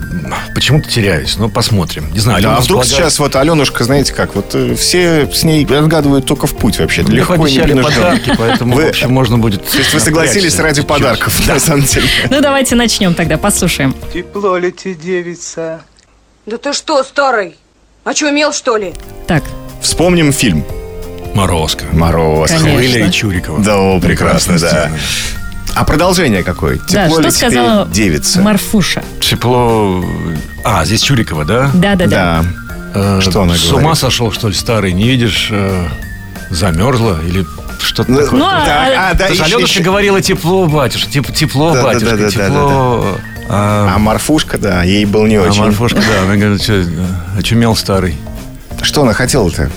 почему-то 0.54 0.90
теряюсь. 0.90 1.38
Но 1.38 1.48
посмотрим. 1.48 2.12
Не 2.12 2.20
знаю. 2.20 2.42
Да, 2.42 2.50
Алена 2.50 2.58
а 2.58 2.62
вдруг 2.62 2.82
располагает- 2.82 3.12
сейчас 3.12 3.20
вот 3.20 3.36
Аленушка, 3.36 3.84
знаете 3.84 4.14
как, 4.14 4.36
вот 4.36 4.54
э, 4.54 4.76
все 4.76 5.30
с 5.32 5.44
ней 5.44 5.64
отгадывают 5.66 6.26
только 6.26 6.48
в 6.48 6.58
путь 6.58 6.80
вообще. 6.80 7.04
Мне 7.04 7.18
Легко 7.18 7.36
и 7.36 7.38
пообещали 7.38 7.74
непринужденно. 7.74 8.06
подарки, 8.06 8.34
поэтому, 8.38 8.76
Вы- 8.76 8.86
в 8.86 8.90
общем, 8.90 9.12
можно 9.14 9.38
будет... 9.38 9.66
То 9.66 9.78
есть 9.78 9.94
вы 9.94 10.00
согласились 10.00 10.60
ради 10.60 10.82
подарков, 10.82 11.48
на 11.48 11.60
самом 11.60 11.84
деле. 11.86 12.08
Ну, 12.30 12.42
давайте 12.42 12.76
начнем 12.76 13.14
тогда, 13.14 13.38
послушаем. 13.38 13.96
Тепло 14.12 14.58
ли 14.58 14.72
тебе, 14.72 14.96
девица? 14.96 15.82
Да 16.46 16.58
ты 16.58 16.74
что, 16.74 17.04
старый? 17.04 17.56
Очумел, 18.04 18.52
что 18.54 18.78
ли? 18.78 18.94
Так, 19.28 19.44
Вспомним 19.82 20.32
фильм 20.32 20.64
Морозко. 21.34 21.86
«Мороз». 21.92 22.50
Конечно. 22.50 22.70
Хвыля 22.72 23.08
и 23.08 23.12
Чурикова. 23.12 23.60
Да, 23.60 23.78
о, 23.80 24.00
прекрасно, 24.00 24.58
да. 24.60 24.92
А 25.76 25.84
продолжение 25.84 26.44
какое? 26.44 26.80
да, 26.90 27.06
Тепло 27.06 27.16
что 27.20 27.22
ли 27.24 27.32
сказала 27.32 27.88
девица? 27.88 28.42
Марфуша? 28.42 29.04
Тепло... 29.20 30.06
А, 30.64 30.86
здесь 30.86 31.02
Чурикова, 31.02 31.44
да? 31.46 31.72
Да-да-да. 31.74 32.46
Да. 32.94 33.18
Э, 33.18 33.22
Что 33.22 33.42
она 33.42 33.56
С 33.56 33.64
говорит? 33.68 33.86
ума 33.86 33.96
сошел, 33.96 34.32
что 34.32 34.50
ли, 34.50 34.54
старый? 34.54 34.94
Не 34.94 35.06
видишь, 35.06 35.50
э, 35.52 35.88
замерзла? 36.52 37.20
Или 37.26 37.44
что-то 37.82 38.12
Ну, 38.12 38.22
такое? 38.22 38.40
Ну, 38.40 38.46
а- 38.46 38.66
Так, 38.66 38.94
а, 38.96 39.14
да, 39.16 39.26
Потому 39.28 39.34
что 39.36 39.46
еще- 39.46 39.62
еще- 39.62 39.82
говорила 39.84 40.22
тепло, 40.22 40.66
батюшка, 40.68 41.10
теп- 41.10 41.34
тепло, 41.34 41.74
Да, 41.74 41.82
да, 41.82 41.88
батюшка, 41.88 42.16
да, 42.18 42.24
да, 42.24 42.30
тепло. 42.30 43.18
А 43.50 43.94
А, 43.96 44.00
Марфушка, 44.00 44.58
да, 44.58 44.84
ей 44.84 45.06
был 45.06 45.26
не 45.26 45.36
а 45.36 45.44
очень. 45.44 45.62
Марфушка, 45.62 46.00
да, 46.00 46.24
она 46.24 46.36
говорит, 46.36 46.62
что, 46.62 46.86
очумел 47.38 47.76
старый. 47.76 48.16
Что 48.82 49.04
она 49.04 49.14
хотела-то? 49.14 49.70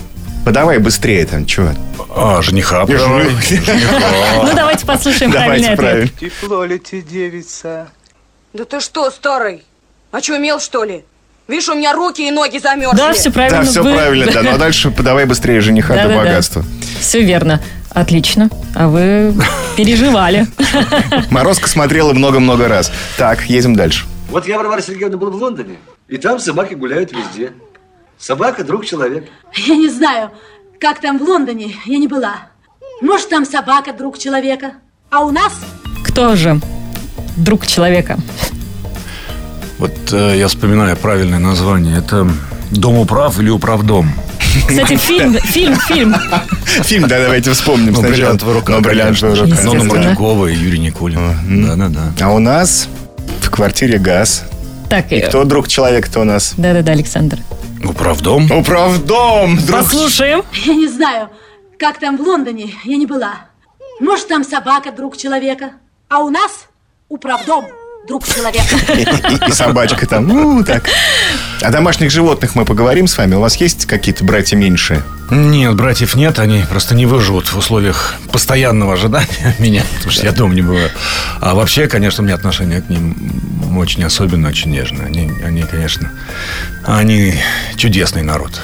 Подавай 0.44 0.78
быстрее 0.78 1.26
там, 1.26 1.44
чего? 1.46 1.70
А, 2.14 2.40
жениха 2.42 2.86
подавай. 2.86 3.28
Ну, 4.42 4.54
давайте 4.54 4.86
послушаем 4.86 5.32
правильный 5.32 5.70
ответ. 5.70 6.10
Тепло 6.18 6.64
ли 6.64 6.78
тебе, 6.78 7.02
девица? 7.02 7.88
Да 8.52 8.64
ты 8.64 8.80
что, 8.80 9.10
старый? 9.10 9.64
Очумел, 10.12 10.60
что 10.60 10.84
ли? 10.84 11.04
Видишь, 11.48 11.68
у 11.68 11.74
меня 11.74 11.92
руки 11.92 12.26
и 12.26 12.30
ноги 12.30 12.58
замерзли. 12.58 12.96
Да, 12.96 13.12
все 13.12 13.30
правильно. 13.30 13.60
Да, 13.62 13.64
все 13.70 13.82
правильно, 13.82 14.32
да. 14.32 14.42
Ну 14.42 14.50
а 14.54 14.58
дальше 14.58 14.90
подавай 14.90 15.26
быстрее 15.26 15.60
жениха 15.60 15.94
до 15.94 16.02
Да-да-да. 16.02 16.18
богатства. 16.24 16.64
Все 17.00 17.22
верно. 17.22 17.60
Отлично. 17.96 18.50
А 18.74 18.88
вы 18.88 19.34
переживали. 19.74 20.46
Морозко 21.30 21.66
смотрела 21.66 22.12
много-много 22.12 22.68
раз. 22.68 22.92
Так, 23.16 23.48
едем 23.48 23.74
дальше. 23.74 24.04
Вот 24.28 24.46
я, 24.46 24.58
Варвара 24.58 24.82
Сергеевна, 24.82 25.16
был 25.16 25.30
в 25.30 25.36
Лондоне, 25.36 25.76
и 26.06 26.18
там 26.18 26.38
собаки 26.38 26.74
гуляют 26.74 27.12
везде. 27.12 27.52
Собака– 28.18 28.64
друг 28.66 28.84
человека. 28.84 29.28
Я 29.54 29.76
не 29.76 29.88
знаю, 29.88 30.30
как 30.78 31.00
там 31.00 31.18
в 31.18 31.22
Лондоне, 31.22 31.74
я 31.86 31.96
не 31.96 32.06
была. 32.06 32.34
Может, 33.00 33.30
там 33.30 33.46
собака, 33.46 33.94
друг 33.94 34.18
человека. 34.18 34.72
А 35.10 35.24
у 35.24 35.30
нас 35.30 35.54
Кто 36.04 36.36
же 36.36 36.60
друг 37.38 37.66
человека? 37.66 38.18
Вот 39.78 39.94
э, 40.12 40.36
я 40.36 40.48
вспоминаю 40.48 40.98
правильное 40.98 41.38
название. 41.38 41.96
Это 41.98 42.28
Дом 42.70 42.98
управ 42.98 43.38
или 43.40 43.48
управдом? 43.48 44.10
Кстати, 44.68 44.96
фильм, 44.96 45.34
фильм, 45.34 45.76
фильм. 45.76 46.14
Фильм, 46.64 47.08
да, 47.08 47.20
давайте 47.20 47.52
вспомним 47.52 47.92
Ну, 47.92 48.00
сначала. 48.00 48.12
бриллиантовая 48.14 48.54
рука. 48.54 48.72
Ну, 48.72 48.80
бриллиантовая 48.80 49.36
рука. 49.36 49.62
Нонна. 49.62 49.84
Мордюкова 49.84 50.46
и 50.46 50.54
Юрий 50.54 50.78
Никулин. 50.78 51.66
Да-да-да. 51.66 52.12
А 52.24 52.32
у 52.32 52.38
нас 52.38 52.88
в 53.40 53.50
квартире 53.50 53.98
газ. 53.98 54.44
Так, 54.88 55.12
э, 55.12 55.28
Кто 55.28 55.44
друг 55.44 55.68
человека-то 55.68 56.20
у 56.20 56.24
нас? 56.24 56.54
да-да-да, 56.56 56.92
Александр. 56.92 57.38
Управдом? 57.84 58.50
Управдом! 58.50 59.56
Друг... 59.58 59.80
Послушаем. 59.80 60.42
я 60.64 60.74
не 60.74 60.88
знаю, 60.88 61.28
как 61.78 61.98
там 61.98 62.16
в 62.16 62.20
Лондоне, 62.20 62.72
я 62.84 62.96
не 62.96 63.06
была. 63.06 63.34
Может, 64.00 64.28
там 64.28 64.44
собака, 64.44 64.92
друг 64.92 65.16
человека. 65.16 65.72
А 66.08 66.18
у 66.20 66.30
нас 66.30 66.66
управдом, 67.08 67.66
друг 68.06 68.26
человека. 68.26 68.64
И, 68.92 69.02
и- 69.02 69.48
и 69.48 69.52
собачка 69.52 70.06
там. 70.06 70.26
Ну, 70.26 70.62
так. 70.64 70.88
О 71.60 71.70
домашних 71.70 72.10
животных 72.10 72.54
мы 72.54 72.64
поговорим 72.64 73.06
с 73.06 73.16
вами. 73.18 73.34
У 73.34 73.40
вас 73.40 73.56
есть 73.56 73.86
какие-то 73.86 74.24
братья 74.24 74.56
меньшие? 74.56 75.02
Нет, 75.30 75.74
братьев 75.74 76.14
нет, 76.14 76.38
они 76.38 76.64
просто 76.70 76.94
не 76.94 77.04
выживут 77.04 77.46
в 77.52 77.56
условиях 77.58 78.14
постоянного 78.30 78.92
ожидания 78.94 79.54
меня, 79.58 79.82
потому 79.96 80.12
что 80.12 80.24
я 80.24 80.32
дома 80.32 80.54
не 80.54 80.62
бываю. 80.62 80.90
А 81.40 81.54
вообще, 81.54 81.88
конечно, 81.88 82.22
у 82.22 82.26
меня 82.26 82.36
отношение 82.36 82.80
к 82.80 82.88
ним 82.88 83.76
очень 83.76 84.04
особенно, 84.04 84.48
очень 84.48 84.70
нежное. 84.70 85.06
Они, 85.06 85.30
они, 85.44 85.62
конечно, 85.62 86.12
они 86.84 87.34
чудесный 87.76 88.22
народ. 88.22 88.60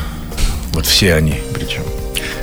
Вот 0.72 0.86
все 0.86 1.14
они 1.14 1.40
причем. 1.52 1.82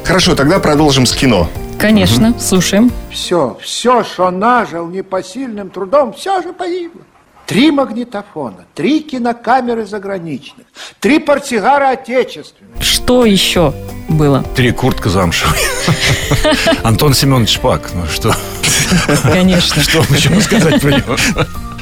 Хорошо, 0.03 0.35
тогда 0.35 0.59
продолжим 0.59 1.05
с 1.05 1.13
кино. 1.13 1.49
Конечно, 1.79 2.37
слушаем. 2.37 2.91
Все, 3.09 3.57
все, 3.61 4.03
что 4.03 4.29
нажил 4.31 4.87
непосильным 4.89 5.69
трудом, 5.69 6.11
все 6.11 6.41
же 6.41 6.51
погибло. 6.51 7.01
Три 7.45 7.71
магнитофона, 7.71 8.65
три 8.75 8.99
кинокамеры 8.99 9.85
заграничных, 9.85 10.67
три 10.99 11.19
портсигара 11.19 11.89
отечественных. 11.91 12.83
Что 12.83 13.25
еще 13.25 13.73
было? 14.09 14.43
Три 14.55 14.71
куртка 14.71 15.09
замшевая. 15.09 15.57
Антон 16.83 17.13
Семенович 17.13 17.55
Шпак. 17.55 17.89
Ну 17.95 18.05
что, 18.07 18.35
Конечно. 19.23 19.81
что 19.81 19.99
еще 20.13 20.39
сказать 20.41 20.81
про 20.81 20.91
него? 20.91 21.15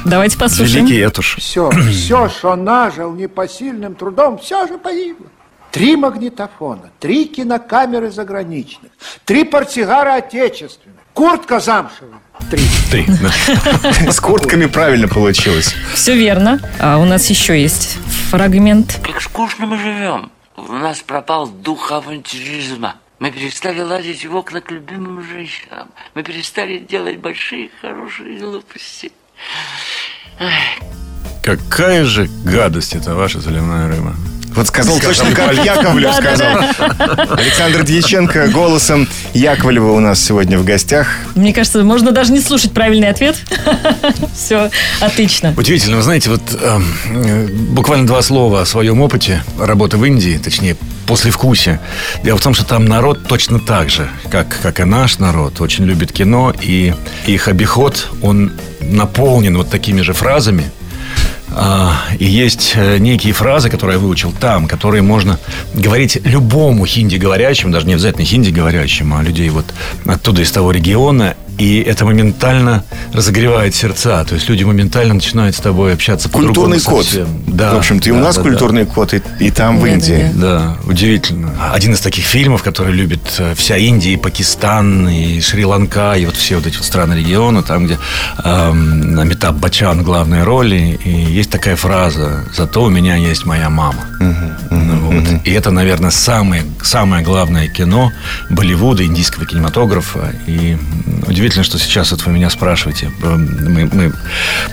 Давайте 0.04 0.38
послушаем. 0.38 0.86
Великий 0.86 1.00
Этуш. 1.00 1.36
Все, 1.38 1.70
все, 1.90 2.28
что 2.28 2.54
нажил 2.54 3.12
непосильным 3.12 3.94
трудом, 3.96 4.38
все 4.38 4.66
же 4.68 4.78
погибло. 4.78 5.26
Три 5.70 5.96
магнитофона, 5.96 6.90
три 6.98 7.26
кинокамеры 7.26 8.10
заграничных, 8.10 8.90
три 9.24 9.44
портсигара 9.44 10.14
отечественных. 10.14 10.96
Куртка 11.12 11.60
замшевая. 11.60 12.20
Три. 12.50 12.62
Три. 12.90 13.06
С 14.10 14.20
куртками 14.20 14.66
правильно 14.66 15.08
получилось. 15.08 15.74
Все 15.92 16.14
верно. 16.16 16.60
А 16.78 16.98
у 16.98 17.04
нас 17.04 17.28
еще 17.28 17.60
есть 17.60 17.98
фрагмент. 18.30 19.00
Как 19.04 19.20
скучно 19.20 19.66
мы 19.66 19.78
живем. 19.78 20.30
У 20.56 20.72
нас 20.72 21.00
пропал 21.00 21.48
дух 21.48 21.92
авантюризма. 21.92 22.94
Мы 23.18 23.32
перестали 23.32 23.80
лазить 23.80 24.24
в 24.24 24.36
окна 24.36 24.60
к 24.60 24.70
любимым 24.70 25.22
женщинам. 25.22 25.88
Мы 26.14 26.22
перестали 26.22 26.78
делать 26.78 27.18
большие 27.18 27.70
хорошие 27.80 28.38
глупости. 28.38 29.10
Какая 31.42 32.04
же 32.04 32.28
гадость 32.44 32.94
это 32.94 33.14
ваша 33.14 33.40
заливная 33.40 33.88
рыба. 33.88 34.14
Вот 34.54 34.66
сказал 34.66 34.98
точно, 34.98 35.32
как 35.32 35.52
Яковлев 35.64 36.14
сказал. 36.14 36.58
Александр 37.30 37.84
Дьяченко 37.84 38.48
голосом 38.48 39.08
Яковлева 39.34 39.92
у 39.92 40.00
нас 40.00 40.20
сегодня 40.20 40.58
в 40.58 40.64
гостях. 40.64 41.08
Мне 41.34 41.52
кажется, 41.52 41.82
можно 41.84 42.12
даже 42.12 42.32
не 42.32 42.40
слушать 42.40 42.72
правильный 42.72 43.08
ответ. 43.08 43.36
Все, 44.34 44.70
отлично. 45.00 45.54
Удивительно, 45.56 45.96
вы 45.96 46.02
знаете, 46.02 46.30
вот 46.30 46.42
э, 46.60 47.46
буквально 47.70 48.06
два 48.06 48.22
слова 48.22 48.62
о 48.62 48.66
своем 48.66 49.00
опыте 49.00 49.42
работы 49.58 49.96
в 49.96 50.04
Индии, 50.04 50.40
точнее, 50.42 50.76
послевкусие. 51.06 51.80
Дело 52.22 52.38
в 52.38 52.42
том, 52.42 52.54
что 52.54 52.64
там 52.64 52.84
народ 52.84 53.26
точно 53.26 53.58
так 53.60 53.90
же, 53.90 54.08
как, 54.30 54.60
как 54.62 54.80
и 54.80 54.84
наш 54.84 55.18
народ, 55.18 55.60
очень 55.60 55.84
любит 55.84 56.12
кино, 56.12 56.52
и 56.60 56.94
их 57.26 57.48
обиход, 57.48 58.08
он 58.22 58.52
наполнен 58.80 59.56
вот 59.56 59.70
такими 59.70 60.02
же 60.02 60.12
фразами, 60.12 60.70
И 62.18 62.24
есть 62.24 62.72
э, 62.76 62.98
некие 62.98 63.32
фразы, 63.32 63.68
которые 63.68 63.96
я 63.96 64.00
выучил 64.00 64.32
там, 64.32 64.68
которые 64.68 65.02
можно 65.02 65.38
говорить 65.74 66.20
любому 66.24 66.86
хинди 66.86 67.16
говорящему, 67.16 67.72
даже 67.72 67.86
не 67.86 67.94
обязательно 67.94 68.24
хинди 68.24 68.50
говорящему, 68.50 69.16
а 69.16 69.22
людей 69.22 69.48
вот 69.50 69.64
оттуда 70.06 70.42
из 70.42 70.52
того 70.52 70.70
региона. 70.70 71.36
И 71.58 71.80
это 71.80 72.04
моментально 72.04 72.84
разогревает 73.12 73.74
сердца. 73.74 74.24
То 74.24 74.34
есть 74.36 74.48
люди 74.48 74.64
моментально 74.64 75.14
начинают 75.14 75.56
с 75.56 75.58
тобой 75.60 75.92
общаться 75.92 76.28
Культурный 76.28 76.78
по-другому 76.78 76.96
код. 76.98 77.04
совсем. 77.04 77.28
Да, 77.46 77.74
В 77.74 77.78
общем-то, 77.78 78.08
и 78.08 78.12
у 78.12 78.16
да, 78.16 78.20
нас 78.22 78.36
да, 78.36 78.42
да. 78.42 78.48
культурный 78.48 78.86
код, 78.86 79.14
и, 79.14 79.22
и 79.40 79.50
там, 79.50 79.78
в 79.78 79.80
Да, 79.82 79.86
да, 79.86 79.92
Индии. 79.92 80.30
Да, 80.34 80.76
удивительно. 80.86 81.50
Один 81.72 81.92
из 81.94 82.00
таких 82.00 82.24
фильмов, 82.24 82.62
который 82.62 82.92
любит 82.92 83.22
э, 83.38 83.54
вся 83.56 83.76
Индия, 83.76 84.12
и 84.12 84.16
Пакистан, 84.16 85.08
и 85.08 85.40
Шри-Ланка, 85.40 86.14
и 86.14 86.26
вот 86.26 86.36
все 86.36 86.56
вот 86.56 86.66
эти 86.66 86.76
вот 86.76 86.84
страны 86.86 87.14
региона, 87.14 87.62
там, 87.62 87.86
где 87.86 87.98
эм, 88.44 89.18
Амитаб 89.18 89.56
Бачан 89.56 90.00
в 90.00 90.04
главной 90.04 90.44
роли, 90.44 90.98
и 91.04 91.10
есть 91.10 91.50
такая 91.50 91.76
фраза 91.76 92.44
«Зато 92.54 92.84
у 92.84 92.88
меня 92.90 93.16
есть 93.16 93.44
моя 93.46 93.68
мама». 93.68 94.04
Ну 94.70 94.96
вот. 95.10 95.24
И 95.44 95.50
это, 95.52 95.70
наверное, 95.70 96.10
самое, 96.10 96.62
самое 96.82 97.24
главное 97.24 97.68
кино 97.68 98.12
Болливуда, 98.50 99.04
индийского 99.04 99.46
кинематографа. 99.46 100.32
И 100.46 100.72
м, 100.72 101.24
удивительно, 101.48 101.64
что 101.64 101.78
сейчас 101.78 102.10
вот 102.10 102.24
вы 102.26 102.32
меня 102.32 102.50
спрашиваете. 102.50 103.10
Э, 103.22 103.36
Мы, 103.36 103.86
мы 103.86 104.12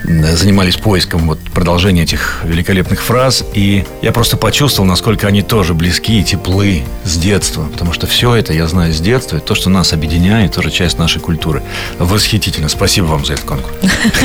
м, 0.04 0.36
занимались 0.36 0.76
поиском 0.76 1.28
вот 1.28 1.40
продолжения 1.54 2.04
этих 2.04 2.42
великолепных 2.44 3.02
фраз, 3.02 3.44
и 3.54 3.86
я 4.02 4.12
просто 4.12 4.36
почувствовал, 4.36 4.88
насколько 4.88 5.26
они 5.28 5.42
тоже 5.42 5.74
близки 5.74 6.20
и 6.20 6.24
теплы 6.24 6.84
с 7.06 7.16
детства. 7.18 7.64
Потому 7.72 7.94
что 7.94 8.08
все 8.08 8.36
это 8.36 8.52
я 8.54 8.68
знаю 8.68 8.94
с 8.94 9.00
детства, 9.00 9.38
и 9.38 9.40
то, 9.40 9.56
что 9.56 9.70
нас 9.70 9.94
объединяет, 9.94 10.54
тоже 10.54 10.70
часть 10.70 11.00
нашей 11.00 11.22
культуры. 11.22 11.64
Восхитительно. 11.98 12.68
Спасибо 12.68 13.06
вам 13.06 13.26
за 13.26 13.34
этот 13.34 13.46
конкурс. 13.46 13.74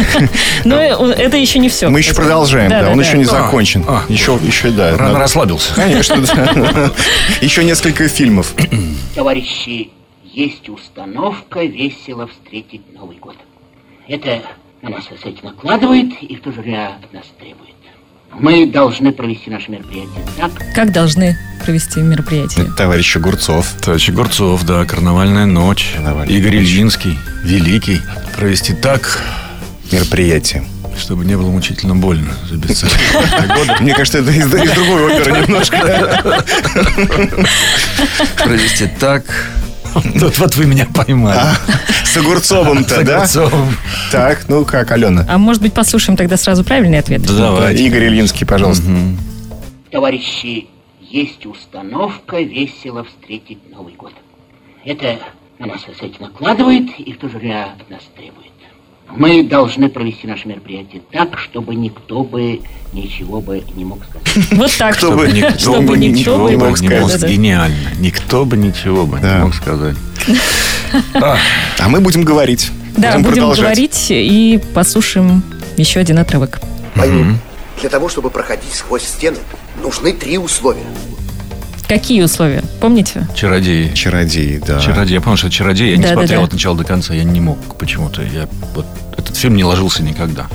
Но 0.64 0.76
э, 0.80 1.12
это 1.12 1.36
еще 1.36 1.60
не 1.60 1.68
все. 1.68 1.88
Мы 1.88 2.00
еще 2.00 2.14
продолжаем, 2.14 2.70
да, 2.70 2.90
он 2.90 3.00
еще 3.00 3.16
не 3.16 3.24
А, 3.24 3.26
закончен. 3.26 3.84
а. 3.86 4.02
Еще, 4.08 4.38
еще, 4.42 4.70
да. 4.70 4.96
Рано 4.96 5.18
расслабился. 5.20 5.72
Конечно, 5.74 6.16
да. 6.20 6.90
Еще 7.40 7.62
несколько 7.64 8.08
фильмов. 8.08 8.54
Товарищи, 9.14 9.90
есть 10.32 10.68
установка 10.68 11.64
весело 11.64 12.26
встретить 12.26 12.82
Новый 12.94 13.16
год. 13.18 13.36
Это 14.08 14.42
на 14.82 14.90
нас, 14.90 15.04
кстати, 15.04 15.38
накладывает 15.42 16.22
и 16.22 16.36
в 16.36 16.40
то 16.40 16.52
же 16.52 16.60
время 16.60 16.98
от 17.02 17.12
нас 17.12 17.24
требует. 17.38 17.74
Мы 18.32 18.66
должны 18.66 19.12
провести 19.12 19.50
наше 19.50 19.72
мероприятие 19.72 20.24
так, 20.38 20.52
Как 20.74 20.92
должны 20.92 21.36
провести 21.64 22.00
мероприятие? 22.00 22.66
Товарищ 22.76 23.16
Огурцов. 23.16 23.74
Товарищ 23.82 24.08
Огурцов, 24.08 24.64
да, 24.64 24.84
«Карнавальная 24.84 25.46
ночь». 25.46 25.90
«Карнавальная 25.94 26.34
Игорь 26.36 26.56
Ильинский, 26.58 27.18
великий. 27.44 28.00
Провести 28.36 28.72
так, 28.72 29.22
Мероприятие. 29.90 30.64
чтобы 30.96 31.24
не 31.24 31.36
было 31.36 31.50
мучительно 31.50 31.96
больно 31.96 32.32
за. 32.48 32.56
Мне 33.80 33.94
кажется, 33.94 34.18
это 34.18 34.30
из, 34.30 34.46
из 34.46 34.70
другой 34.70 35.12
оперы 35.12 35.40
немножко. 35.42 36.44
Провести 38.44 38.86
так. 39.00 39.24
Вот, 40.20 40.38
вот 40.38 40.57
вы 40.57 40.66
меня 40.66 40.87
поймали. 40.94 41.40
С 42.05 42.16
Огурцовым-то, 42.16 42.94
С 43.03 43.05
да? 43.05 43.16
Огурцовым. 43.16 43.76
Так, 44.11 44.48
ну 44.48 44.64
как, 44.64 44.90
Алена? 44.92 45.24
А 45.29 45.38
может 45.38 45.62
быть, 45.62 45.72
послушаем 45.72 46.16
тогда 46.16 46.37
сразу 46.37 46.64
правильный 46.64 46.98
ответ? 46.98 47.22
Да 47.22 47.33
давайте. 47.35 47.85
Игорь 47.85 48.07
Ильинский, 48.09 48.46
пожалуйста. 48.46 48.85
Товарищи, 49.90 50.66
есть 51.00 51.44
установка 51.46 52.40
весело 52.40 53.05
встретить 53.05 53.59
Новый 53.70 53.94
год. 53.94 54.12
Это 54.85 55.18
на 55.59 55.66
нас, 55.66 55.81
кстати, 55.90 56.14
накладывает 56.20 56.88
и 56.98 57.12
в 57.12 57.18
то 57.18 57.29
же 57.29 57.38
время 57.38 57.74
от 57.79 57.90
нас 57.90 58.03
требует. 58.16 58.46
Мы 59.16 59.42
должны 59.42 59.88
провести 59.88 60.26
наше 60.26 60.48
мероприятие 60.48 61.02
так, 61.10 61.38
чтобы 61.38 61.74
никто 61.74 62.22
бы 62.22 62.60
ничего 62.92 63.40
бы 63.40 63.62
не 63.74 63.84
мог 63.84 63.98
сказать. 64.04 64.48
Вот 64.52 64.72
так, 64.78 64.96
Кто 64.96 65.12
бы- 65.16 65.28
чтобы, 65.28 65.40
кто 65.50 65.58
чтобы 65.58 65.80
бы 65.86 65.98
никто 65.98 66.18
ничего 66.18 66.44
бы 66.44 66.50
не 66.50 66.56
мог 66.56 66.78
сказать. 66.78 67.22
Гениально. 67.30 67.90
Никто 67.98 68.44
бы 68.44 68.56
ничего 68.56 69.06
бы 69.06 69.18
не 69.20 69.38
мог 69.44 69.54
сказать. 69.54 69.96
А, 71.14 71.36
А 71.78 71.88
мы 71.88 72.00
будем 72.00 72.22
говорить. 72.22 72.70
Да, 72.96 73.12
будем 73.18 73.26
продолжать. 73.32 73.60
говорить 73.62 74.06
и 74.10 74.60
послушаем 74.74 75.44
еще 75.76 76.00
один 76.00 76.18
отрывок. 76.18 76.60
Для 76.96 77.88
того, 77.88 78.08
чтобы 78.08 78.28
проходить 78.30 78.72
сквозь 78.74 79.04
стены, 79.04 79.38
нужны 79.82 80.12
три 80.12 80.36
условия. 80.36 80.82
Какие 81.90 82.22
условия? 82.22 82.62
Помните? 82.81 83.26
Чародеи. 83.35 83.92
Чародей, 83.94 84.61
да. 84.64 84.79
Чародей. 84.79 85.14
Я 85.14 85.20
помню, 85.20 85.37
что 85.37 85.50
чародей. 85.50 85.90
Я 85.90 85.96
не 85.96 86.03
Да, 86.05 86.11
да, 86.11 86.14
смотрел 86.14 86.42
да. 86.42 86.46
от 86.46 86.53
начала 86.53 86.76
до 86.76 86.85
конца. 86.85 87.14
Я 87.14 87.24
не 87.24 87.40
мог 87.40 87.59
почему-то. 87.79 88.22
Я 88.22 88.48
вот 88.76 88.87
фильм 89.40 89.57
не 89.57 89.64
ложился 89.64 90.03
никогда. 90.03 90.46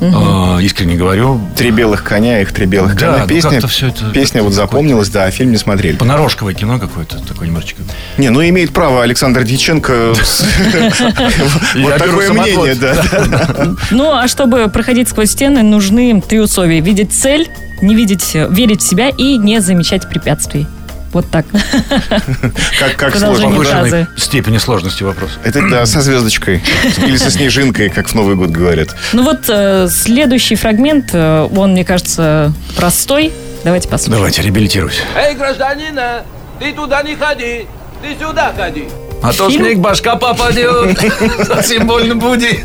А, 0.00 0.58
искренне 0.60 0.96
говорю. 0.96 1.40
Три 1.56 1.70
белых 1.70 2.02
коня, 2.04 2.40
их 2.40 2.52
три 2.52 2.66
белых 2.66 2.94
Да, 2.96 3.06
коня. 3.12 3.18
ну 3.22 3.26
Песня, 3.28 3.60
всё 3.66 3.88
это- 3.88 4.10
песня 4.12 4.42
вот 4.42 4.52
запомнилась, 4.52 5.08
да, 5.08 5.24
а 5.24 5.30
фильм 5.30 5.50
не 5.52 5.56
смотрели. 5.58 5.96
Понарошковое 5.96 6.54
кино 6.54 6.78
какое-то, 6.78 7.18
такое 7.26 7.48
немножечко. 7.48 7.82
Не, 8.18 8.30
ну 8.30 8.42
имеет 8.42 8.72
право 8.72 9.02
Александр 9.02 9.44
Дьяченко 9.44 10.12
вот 11.76 11.96
такое 11.98 12.32
мнение, 12.32 12.74
да. 12.74 13.74
Ну, 13.90 14.10
а 14.12 14.26
чтобы 14.28 14.68
проходить 14.68 15.08
сквозь 15.08 15.30
стены, 15.30 15.62
нужны 15.62 16.22
три 16.26 16.40
условия. 16.40 16.80
Видеть 16.80 17.12
цель, 17.12 17.48
не 17.82 17.94
видеть, 17.94 18.34
верить 18.34 18.80
в 18.82 18.88
себя 18.88 19.08
и 19.08 19.36
не 19.36 19.60
замечать 19.60 20.08
препятствий. 20.08 20.66
Вот 21.12 21.28
так. 21.28 21.44
Как, 22.78 22.96
как 22.96 23.16
сложно. 23.16 24.08
степени 24.16 24.58
сложности 24.58 25.02
вопрос. 25.02 25.38
Это 25.44 25.68
да, 25.68 25.84
со 25.86 26.00
звездочкой. 26.00 26.62
Или 26.98 27.16
со 27.16 27.30
снежинкой, 27.30 27.90
как 27.90 28.08
в 28.08 28.14
Новый 28.14 28.36
год 28.36 28.50
говорят. 28.50 28.94
Ну 29.12 29.24
вот 29.24 29.40
э, 29.48 29.88
следующий 29.90 30.54
фрагмент, 30.54 31.10
э, 31.12 31.48
он, 31.54 31.72
мне 31.72 31.84
кажется, 31.84 32.52
простой. 32.76 33.32
Давайте 33.64 33.88
послушаем. 33.88 34.18
Давайте, 34.18 34.42
реабилитируйся. 34.42 35.02
Эй, 35.16 35.34
гражданина, 35.34 36.22
ты 36.58 36.72
туда 36.72 37.02
не 37.02 37.16
ходи, 37.16 37.66
ты 38.02 38.16
сюда 38.18 38.52
ходи. 38.56 38.88
А 39.22 39.32
то 39.32 39.50
снег 39.50 39.78
башка 39.78 40.16
попадет. 40.16 40.98
Совсем 41.46 41.86
больно 41.86 42.16
будет. 42.16 42.64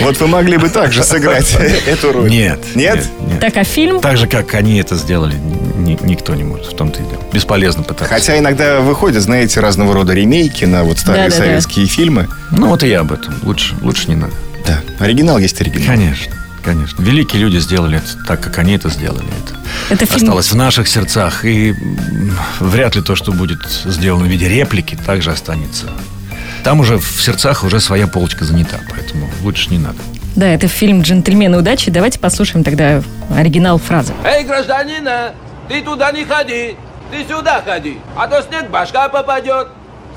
Вот 0.00 0.18
вы 0.18 0.26
могли 0.26 0.56
бы 0.56 0.68
также 0.68 1.02
сыграть 1.02 1.54
эту 1.86 2.12
роль. 2.12 2.30
Нет. 2.30 2.60
Нет? 2.74 3.04
Так, 3.40 3.56
а 3.56 3.64
фильм? 3.64 4.00
Так 4.00 4.16
же, 4.16 4.26
как 4.26 4.54
они 4.54 4.78
это 4.78 4.96
сделали, 4.96 5.34
ни- 5.34 5.98
никто 6.02 6.34
не 6.34 6.44
может. 6.44 6.66
В 6.72 6.76
том-то 6.76 7.00
и 7.02 7.04
дело. 7.04 7.20
Бесполезно 7.32 7.82
пытаться. 7.82 8.12
Хотя 8.12 8.38
иногда 8.38 8.80
выходят, 8.80 9.22
знаете, 9.22 9.60
разного 9.60 9.94
рода 9.94 10.12
ремейки 10.14 10.64
на 10.64 10.84
вот 10.84 10.98
старые 10.98 11.30
советские 11.30 11.86
фильмы. 11.86 12.28
Ну, 12.50 12.68
вот 12.68 12.82
и 12.82 12.88
я 12.88 13.00
об 13.00 13.12
этом. 13.12 13.34
Лучше, 13.42 13.74
лучше 13.82 14.08
не 14.08 14.16
надо. 14.16 14.32
Да, 14.66 14.80
оригинал 14.98 15.38
есть 15.38 15.60
оригинал. 15.60 15.86
Конечно. 15.86 16.32
Конечно. 16.66 17.00
Великие 17.00 17.40
люди 17.40 17.58
сделали 17.58 17.98
это 17.98 18.26
так, 18.26 18.40
как 18.40 18.58
они 18.58 18.74
это 18.74 18.90
сделали. 18.90 19.24
Это 19.88 19.94
Это 19.94 20.04
фильм... 20.06 20.24
осталось 20.24 20.50
в 20.50 20.56
наших 20.56 20.88
сердцах. 20.88 21.44
И 21.44 21.72
вряд 22.58 22.96
ли 22.96 23.02
то, 23.02 23.14
что 23.14 23.30
будет 23.30 23.60
сделано 23.84 24.24
в 24.24 24.28
виде 24.28 24.48
реплики, 24.48 24.98
также 25.06 25.30
останется. 25.30 25.86
Там 26.64 26.80
уже 26.80 26.98
в 26.98 27.22
сердцах 27.22 27.62
уже 27.62 27.78
своя 27.78 28.08
полочка 28.08 28.44
занята, 28.44 28.78
поэтому 28.90 29.30
лучше 29.44 29.70
не 29.70 29.78
надо. 29.78 29.98
Да, 30.34 30.48
это 30.48 30.66
фильм 30.66 31.02
«Джентльмены 31.02 31.56
удачи». 31.56 31.88
Давайте 31.88 32.18
послушаем 32.18 32.64
тогда 32.64 33.00
оригинал 33.32 33.78
фразы. 33.78 34.12
Эй, 34.24 34.42
гражданина, 34.42 35.34
ты 35.68 35.82
туда 35.82 36.10
не 36.10 36.24
ходи, 36.24 36.74
ты 37.12 37.32
сюда 37.32 37.62
ходи, 37.64 37.98
а 38.16 38.26
то 38.26 38.42
снег 38.42 38.68
башка 38.70 39.08
попадет, 39.08 39.68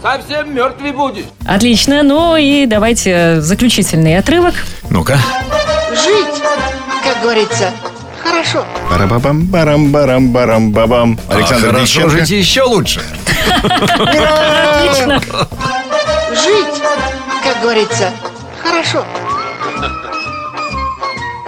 совсем 0.02 0.56
мертвый 0.56 0.94
будешь. 0.94 1.26
Отлично. 1.46 2.02
Ну 2.02 2.36
и 2.36 2.66
давайте 2.66 3.40
заключительный 3.42 4.18
отрывок. 4.18 4.56
Ну-ка. 4.90 5.20
Жить, 6.04 6.42
как 7.04 7.22
говорится, 7.22 7.72
хорошо. 8.24 8.66
Барабам, 8.90 9.46
барам, 9.46 9.92
барам, 9.92 10.32
барам, 10.32 10.72
бабам. 10.72 11.20
Александр 11.30 11.70
а 11.70 11.72
хорошо 11.74 12.10
жить 12.10 12.30
еще 12.30 12.64
лучше. 12.64 13.02
Отлично. 13.64 15.22
жить, 16.32 16.82
как 17.44 17.62
говорится, 17.62 18.12
хорошо. 18.64 19.06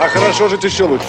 А 0.01 0.07
хорошо 0.09 0.49
жить 0.49 0.63
еще 0.63 0.85
лучше. 0.85 1.05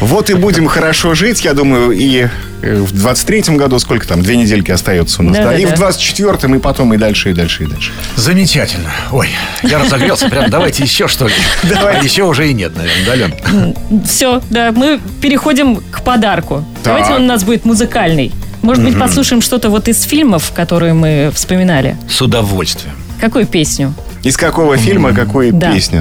Вот 0.00 0.30
и 0.30 0.34
будем 0.34 0.66
хорошо 0.66 1.14
жить, 1.14 1.44
я 1.44 1.52
думаю, 1.52 1.90
и 1.90 2.26
э, 2.62 2.74
в 2.80 2.94
23-м 2.94 3.58
году, 3.58 3.78
сколько 3.78 4.08
там, 4.08 4.22
две 4.22 4.38
недельки 4.38 4.70
остается 4.70 5.20
у 5.20 5.26
нас, 5.26 5.36
Да, 5.36 5.42
да, 5.42 5.50
да, 5.50 5.58
и 5.58 5.66
в 5.66 5.72
24-м, 5.74 6.54
и 6.54 6.58
потом, 6.58 6.94
и 6.94 6.96
дальше, 6.96 7.32
и 7.32 7.34
дальше, 7.34 7.64
и 7.64 7.66
дальше. 7.66 7.92
Замечательно. 8.16 8.90
Ой, 9.12 9.28
я 9.62 9.78
разогрелся. 9.78 10.30
Прям 10.30 10.48
давайте 10.48 10.82
еще 10.84 11.06
что 11.06 11.26
ли. 11.26 11.34
Давайте. 11.64 12.00
А 12.00 12.02
еще 12.02 12.22
уже 12.22 12.48
и 12.48 12.54
нет, 12.54 12.74
наверное, 12.74 13.04
да, 13.04 13.14
Лен? 13.14 14.04
Все, 14.06 14.40
да, 14.48 14.72
мы 14.72 15.00
переходим 15.20 15.76
к 15.76 16.02
подарку. 16.02 16.64
Так. 16.82 16.94
Давайте 16.94 17.12
он 17.12 17.24
у 17.24 17.26
нас 17.26 17.44
будет 17.44 17.66
музыкальный. 17.66 18.32
Может 18.62 18.82
быть, 18.82 18.98
послушаем 18.98 19.42
что-то 19.42 19.68
вот 19.68 19.86
из 19.88 20.02
фильмов, 20.02 20.50
которые 20.54 20.94
мы 20.94 21.30
вспоминали. 21.34 21.98
С 22.08 22.22
удовольствием. 22.22 22.94
Какую 23.20 23.46
песню? 23.46 23.92
Из 24.22 24.36
какого 24.36 24.76
фильма, 24.76 25.14
какой 25.14 25.50
Да. 25.50 25.72
песня? 25.72 26.00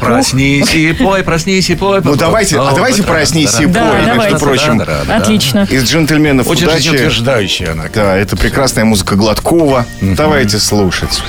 Проснись 0.00 0.74
и 0.74 0.92
пой, 0.92 1.22
проснись 1.22 1.70
и 1.70 1.74
пой. 1.74 2.00
Ну 2.04 2.14
давайте, 2.14 2.58
а 2.58 2.72
давайте 2.74 3.02
проснись 3.02 3.58
и 3.60 3.64
пой, 3.64 3.72
Да, 3.74 4.14
между 4.14 4.38
прочим. 4.38 4.82
Отлично. 5.08 5.66
Из 5.70 5.84
джентльменов 5.84 6.46
Очень 6.46 6.64
удачи. 6.64 6.82
жизнеутверждающая 6.82 7.72
она. 7.72 7.84
Да, 7.94 8.16
это 8.16 8.36
прекрасная 8.36 8.84
музыка 8.84 9.16
Гладкова. 9.16 9.86
Давайте 10.00 10.58
слушать. 10.58 11.22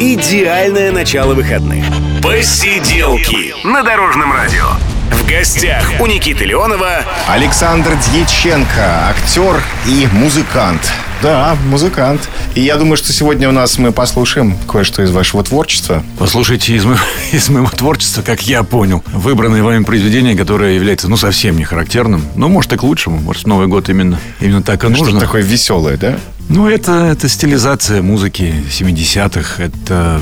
Идеальное 0.00 0.90
начало 0.92 1.34
выходных. 1.34 1.84
Посиделки 2.22 3.54
на 3.64 3.82
Дорожном 3.82 4.32
радио. 4.32 4.66
В 5.10 5.26
гостях 5.26 5.90
у 6.00 6.06
Никиты 6.06 6.44
Леонова 6.44 7.04
Александр 7.28 7.96
Дьяченко, 8.12 9.08
актер 9.08 9.62
и 9.86 10.08
музыкант. 10.12 10.92
Да, 11.22 11.56
музыкант. 11.66 12.28
И 12.54 12.60
я 12.60 12.76
думаю, 12.76 12.96
что 12.96 13.12
сегодня 13.12 13.48
у 13.48 13.52
нас 13.52 13.78
мы 13.78 13.90
послушаем 13.90 14.56
кое-что 14.70 15.02
из 15.02 15.10
вашего 15.10 15.42
творчества. 15.42 16.04
Послушайте 16.18 16.74
из 16.74 16.84
моего, 16.84 17.00
из 17.32 17.48
моего 17.48 17.68
творчества, 17.70 18.22
как 18.22 18.42
я 18.42 18.62
понял, 18.62 19.02
выбранное 19.12 19.62
вами 19.62 19.82
произведение, 19.82 20.36
которое 20.36 20.74
является, 20.74 21.08
ну, 21.08 21.16
совсем 21.16 21.56
не 21.56 21.64
характерным. 21.64 22.24
Ну, 22.36 22.48
может, 22.48 22.72
и 22.72 22.76
к 22.76 22.82
лучшему. 22.82 23.18
Может, 23.18 23.46
Новый 23.46 23.66
год 23.66 23.88
именно, 23.88 24.18
именно 24.40 24.62
так 24.62 24.84
и 24.84 24.88
нужно. 24.88 25.06
Что-то 25.06 25.20
такое 25.26 25.42
веселое, 25.42 25.96
да? 25.96 26.18
Ну, 26.48 26.68
это, 26.68 26.92
это 26.92 27.28
стилизация 27.28 28.00
музыки 28.00 28.54
70-х. 28.70 29.62
Это 29.62 30.20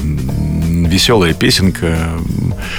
веселая 0.85 1.33
песенка. 1.33 1.99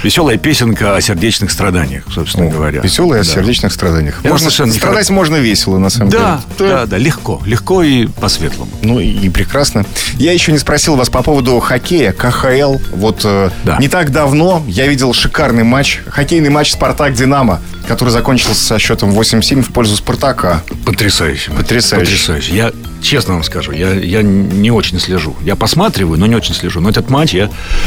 Веселая 0.02 0.36
песенка 0.38 0.96
о 0.96 1.00
сердечных 1.00 1.50
страданиях, 1.50 2.04
собственно 2.12 2.50
говоря. 2.50 2.80
Веселое 2.80 3.20
о 3.20 3.24
Да. 3.24 3.30
сердечных 3.30 3.72
страданиях. 3.72 4.20
Это 4.20 4.28
Можно, 4.28 4.44
совершенно 4.50 4.72
не 4.72 4.78
страдать 4.78 5.10
можно 5.10 5.36
весело, 5.36 5.78
на 5.78 5.90
самом 5.90 6.10
Да, 6.10 6.40
деле. 6.58 6.70
да, 6.70 6.86
да, 6.86 6.98
легко. 6.98 7.40
Легко 7.44 7.82
и 7.82 8.06
по-светлому. 8.06 8.70
Ну 8.82 9.00
и, 9.00 9.06
и 9.08 9.28
прекрасно. 9.30 9.84
Я 10.14 10.32
еще 10.32 10.52
не 10.52 10.58
спросил 10.58 10.96
вас 10.96 11.08
по 11.10 11.22
поводу 11.22 11.58
хоккея, 11.60 12.12
КХЛ. 12.12 12.76
Вот 12.94 13.20
э, 13.24 13.50
не 13.80 13.88
так 13.88 14.12
давно 14.12 14.62
я 14.68 14.86
видел 14.86 15.12
шикарный 15.12 15.64
матч, 15.64 16.00
хоккейный 16.08 16.50
матч 16.50 16.72
«Спартак-Динамо», 16.72 17.60
который 17.86 18.10
закончился 18.10 18.62
со 18.62 18.78
счетом 18.78 19.10
8-7 19.10 19.62
в 19.62 19.72
пользу 19.72 19.96
«Спартака». 19.96 20.62
Потрясающе. 20.84 21.50
Потрясающе. 21.52 22.04
Потрясающе. 22.12 22.54
Я 22.56 22.72
честно 23.00 23.34
вам 23.34 23.44
скажу, 23.44 23.72
я, 23.72 23.94
я 23.94 24.22
не 24.22 24.70
очень 24.70 24.98
слежу. 25.00 25.36
Я 25.42 25.56
посматриваю, 25.56 26.18
но 26.18 26.26
не 26.26 26.34
очень 26.34 26.54
слежу. 26.54 26.80
Но 26.80 26.90
этот 26.90 27.08
матч 27.10 27.32
я 27.32 27.48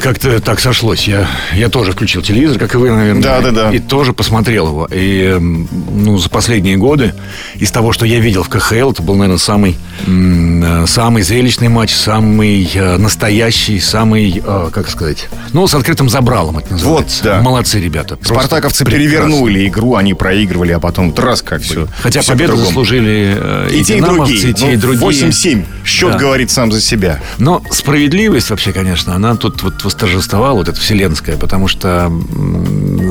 как-то 0.00 0.40
так 0.40 0.60
сошлось. 0.60 1.06
Я, 1.08 1.28
я 1.54 1.68
тоже 1.68 1.92
включил 1.92 2.22
телевизор, 2.22 2.58
как 2.58 2.74
и 2.74 2.78
вы, 2.78 2.90
наверное. 2.90 3.22
Да, 3.22 3.40
да, 3.40 3.50
да. 3.50 3.70
И 3.72 3.78
тоже 3.78 4.12
посмотрел 4.12 4.68
его. 4.68 4.86
И 4.90 5.22
эм, 5.22 5.68
ну, 5.92 6.18
за 6.18 6.28
последние 6.28 6.76
годы 6.76 7.14
из 7.56 7.70
того, 7.70 7.92
что 7.92 8.06
я 8.06 8.18
видел 8.20 8.42
в 8.42 8.48
КХЛ, 8.48 8.90
это 8.92 9.02
был, 9.02 9.14
наверное, 9.16 9.38
самый, 9.38 9.76
э, 10.06 10.84
самый 10.86 11.22
зрелищный 11.22 11.68
матч, 11.68 11.92
самый 11.94 12.70
э, 12.74 12.96
настоящий, 12.98 13.80
самый, 13.80 14.42
э, 14.44 14.70
как 14.72 14.88
сказать, 14.88 15.28
ну, 15.52 15.66
с 15.66 15.74
открытым 15.74 16.08
забралом 16.08 16.58
это 16.58 16.72
называется. 16.72 17.24
да. 17.24 17.40
Молодцы 17.40 17.80
ребята. 17.80 18.18
Спартаковцы 18.22 18.84
прекрасно. 18.84 19.08
перевернули 19.08 19.66
игру, 19.68 19.94
они 19.96 20.14
проигрывали, 20.14 20.72
а 20.72 20.80
потом 20.80 21.14
раз 21.16 21.42
как 21.42 21.62
все. 21.62 21.86
Хотя 22.00 22.22
победу 22.22 22.56
заслужили 22.56 23.34
э, 23.36 23.68
И, 23.72 23.84
те, 23.84 23.98
и 23.98 24.00
другие. 24.00 24.50
и 24.50 24.52
те, 24.54 24.72
и 24.72 24.76
Ну, 24.76 24.80
другие. 24.82 25.02
8-7. 25.30 25.64
Счет 25.84 26.12
Да. 26.12 26.18
говорит 26.18 26.50
сам 26.50 26.70
за 26.72 26.80
себя. 26.80 27.20
Но 27.38 27.62
справедливость 27.70 28.50
вообще, 28.50 28.72
конечно, 28.72 29.14
она 29.14 29.36
тут 29.36 29.62
вот 29.62 29.84
восторжествовала, 29.86 30.56
вот 30.58 30.68
эта 30.68 30.78
вселенская, 30.78 31.36
потому 31.36 31.68
что 31.68 32.12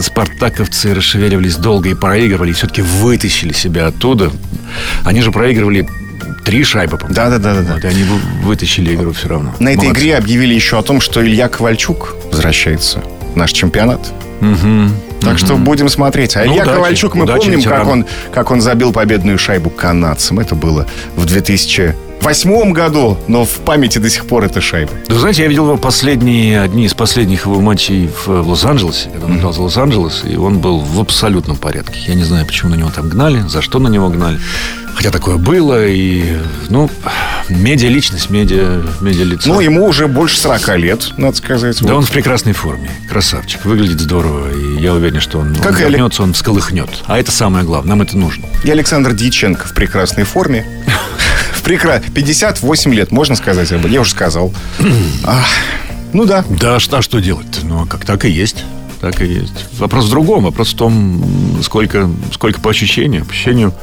спартаковцы 0.01 0.93
расшевеливались 0.93 1.55
долго 1.55 1.89
и 1.89 1.93
проигрывали, 1.93 2.51
и 2.51 2.53
все-таки 2.53 2.81
вытащили 2.81 3.53
себя 3.53 3.87
оттуда. 3.87 4.31
Они 5.03 5.21
же 5.21 5.31
проигрывали 5.31 5.87
три 6.43 6.63
шайбы, 6.63 6.97
по-моему. 6.97 7.15
Да, 7.15 7.29
да, 7.29 7.39
да, 7.39 7.61
да. 7.61 7.73
Вот, 7.73 7.83
и 7.83 7.87
они 7.87 8.03
вы- 8.03 8.19
вытащили 8.45 8.93
игру 8.93 9.13
все 9.13 9.29
равно. 9.29 9.55
На 9.59 9.69
этой 9.69 9.85
Молодцы. 9.85 10.01
игре 10.01 10.17
объявили 10.17 10.53
еще 10.53 10.77
о 10.77 10.83
том, 10.83 11.01
что 11.01 11.25
Илья 11.25 11.47
Ковальчук 11.47 12.15
возвращается 12.31 13.01
в 13.33 13.37
наш 13.37 13.51
чемпионат. 13.51 14.01
Мгм. 14.41 14.91
Так 15.21 15.29
Мгм. 15.31 15.37
что 15.37 15.55
будем 15.55 15.89
смотреть. 15.89 16.35
А 16.35 16.39
Ну, 16.45 16.51
Илья 16.53 16.63
удачи. 16.63 16.75
Ковальчук, 16.75 17.15
мы 17.15 17.23
Удачи 17.23 17.45
помним, 17.49 17.63
как 17.63 17.87
он, 17.87 18.05
как 18.33 18.51
он 18.51 18.61
забил 18.61 18.91
победную 18.91 19.39
шайбу 19.39 19.69
канадцам. 19.71 20.39
Это 20.39 20.53
было 20.55 20.85
в 21.15 21.25
2008 22.25 22.71
году, 22.73 23.17
но 23.27 23.45
в 23.45 23.59
памяти 23.59 23.99
до 23.99 24.09
сих 24.09 24.25
пор 24.25 24.45
эта 24.45 24.59
шайба. 24.61 24.91
Да, 25.07 25.15
знаете, 25.19 25.43
я 25.43 25.47
видел 25.47 25.65
его 25.65 25.77
последние, 25.77 26.61
одни 26.61 26.85
из 26.85 26.93
последних 26.93 27.45
его 27.45 27.61
матчей 27.61 28.07
в, 28.07 28.27
в 28.27 28.49
Лос-Анджелесе, 28.49 29.09
когда 29.11 29.27
он 29.27 29.37
играл 29.37 29.53
за 29.53 29.61
Лос-Анджелес, 29.61 30.23
и 30.25 30.35
он 30.35 30.59
был 30.59 30.79
в 30.79 30.99
абсолютном 30.99 31.57
порядке. 31.57 31.99
Я 32.07 32.15
не 32.15 32.23
знаю, 32.23 32.45
почему 32.45 32.71
на 32.71 32.75
него 32.75 32.89
там 32.89 33.09
гнали, 33.09 33.41
за 33.47 33.61
что 33.61 33.79
на 33.79 33.89
него 33.89 34.09
гнали. 34.09 34.39
Хотя 34.95 35.11
такое 35.11 35.35
было, 35.37 35.85
и, 35.85 36.37
ну, 36.69 36.89
медиа-личность, 37.49 38.29
медиа, 38.29 38.81
медиа-лицо. 39.01 39.53
Ну, 39.53 39.59
ему 39.59 39.85
уже 39.85 40.07
больше 40.07 40.37
40 40.39 40.77
лет, 40.77 41.13
надо 41.17 41.35
сказать. 41.35 41.79
Да 41.81 41.87
Вот. 41.89 41.97
он 41.99 42.05
в 42.05 42.11
прекрасной 42.11 42.53
форме. 42.53 42.89
Красавчик. 43.09 43.65
Выглядит 43.65 43.99
здорово. 43.99 44.51
И 44.51 44.81
я 44.81 44.93
уверен, 44.93 45.19
что 45.19 45.39
он, 45.39 45.53
Как 45.55 45.73
он 45.73 45.77
вернется, 45.77 46.23
он 46.23 46.33
всколыхнет. 46.33 46.89
А 47.05 47.19
это 47.19 47.31
самое 47.31 47.65
главное. 47.65 47.89
Нам 47.89 48.01
это 48.01 48.17
нужно. 48.17 48.45
И 48.63 48.71
Александр 48.71 49.13
Дьяченко 49.13 49.67
в 49.67 49.73
прекрасной 49.73 50.23
форме. 50.23 50.65
В 51.65 51.67
прекра... 51.67 51.99
58 51.99 52.93
лет, 52.93 53.11
можно 53.11 53.33
сказать 53.35 53.71
об 53.71 53.79
этом? 53.79 53.91
Я 53.91 54.01
уже 54.01 54.11
сказал. 54.11 54.53
Ах, 55.25 55.47
ну 56.13 56.25
да. 56.25 56.45
Да, 56.47 56.79
что, 56.79 56.99
а 56.99 57.01
что 57.01 57.19
делать? 57.19 57.61
Ну, 57.63 57.81
а 57.81 57.87
как 57.87 58.05
так 58.05 58.25
и 58.25 58.29
есть. 58.29 58.63
Так 59.01 59.19
и 59.19 59.25
есть. 59.25 59.65
Вопрос 59.79 60.05
в 60.05 60.11
другом. 60.11 60.43
Вопрос 60.43 60.73
в 60.73 60.77
том, 60.77 61.25
сколько, 61.63 62.07
сколько 62.31 62.61
по 62.61 62.69
ощущению. 62.69 63.25
По 63.25 63.31
ощущению 63.31 63.73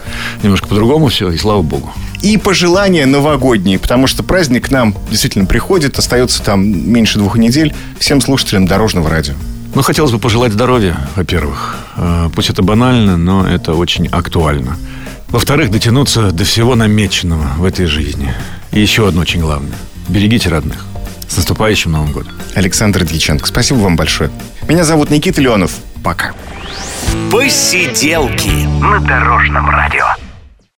немножко 0.44 0.68
по-другому 0.68 1.08
все, 1.08 1.32
и 1.32 1.36
слава 1.36 1.62
богу. 1.62 1.92
И 2.22 2.36
пожелания 2.36 3.04
новогодние, 3.04 3.80
потому 3.80 4.06
что 4.06 4.22
праздник 4.22 4.68
к 4.68 4.70
нам 4.70 4.94
действительно 5.10 5.46
приходит, 5.46 5.98
остается 5.98 6.40
там 6.40 6.62
меньше 6.64 7.18
двух 7.18 7.36
недель. 7.36 7.74
Всем 7.98 8.20
слушателям 8.20 8.68
Дорожного 8.68 9.10
радио. 9.10 9.34
Ну, 9.74 9.82
хотелось 9.82 10.12
бы 10.12 10.20
пожелать 10.20 10.52
здоровья, 10.52 10.96
во-первых. 11.16 11.78
Э, 11.96 12.30
Пусть 12.32 12.48
это 12.48 12.62
банально, 12.62 13.16
но 13.16 13.44
это 13.44 13.74
очень 13.74 14.06
актуально. 14.06 14.76
Во-вторых, 15.32 15.70
дотянуться 15.70 16.30
до 16.30 16.44
всего 16.44 16.74
намеченного 16.74 17.48
в 17.56 17.64
этой 17.64 17.86
жизни. 17.86 18.34
И 18.70 18.80
еще 18.80 19.08
одно 19.08 19.22
очень 19.22 19.40
главное. 19.40 19.78
Берегите 20.08 20.50
родных. 20.50 20.84
С 21.26 21.38
наступающим 21.38 21.92
Новым 21.92 22.12
годом. 22.12 22.32
Александр 22.54 23.04
Дьяченко, 23.04 23.46
спасибо 23.46 23.78
вам 23.78 23.96
большое. 23.96 24.30
Меня 24.68 24.84
зовут 24.84 25.08
Никита 25.08 25.40
Леонов. 25.40 25.72
Пока. 26.04 26.32
Посиделки 27.30 28.66
на 28.78 29.00
Дорожном 29.00 29.70
радио. 29.70 30.04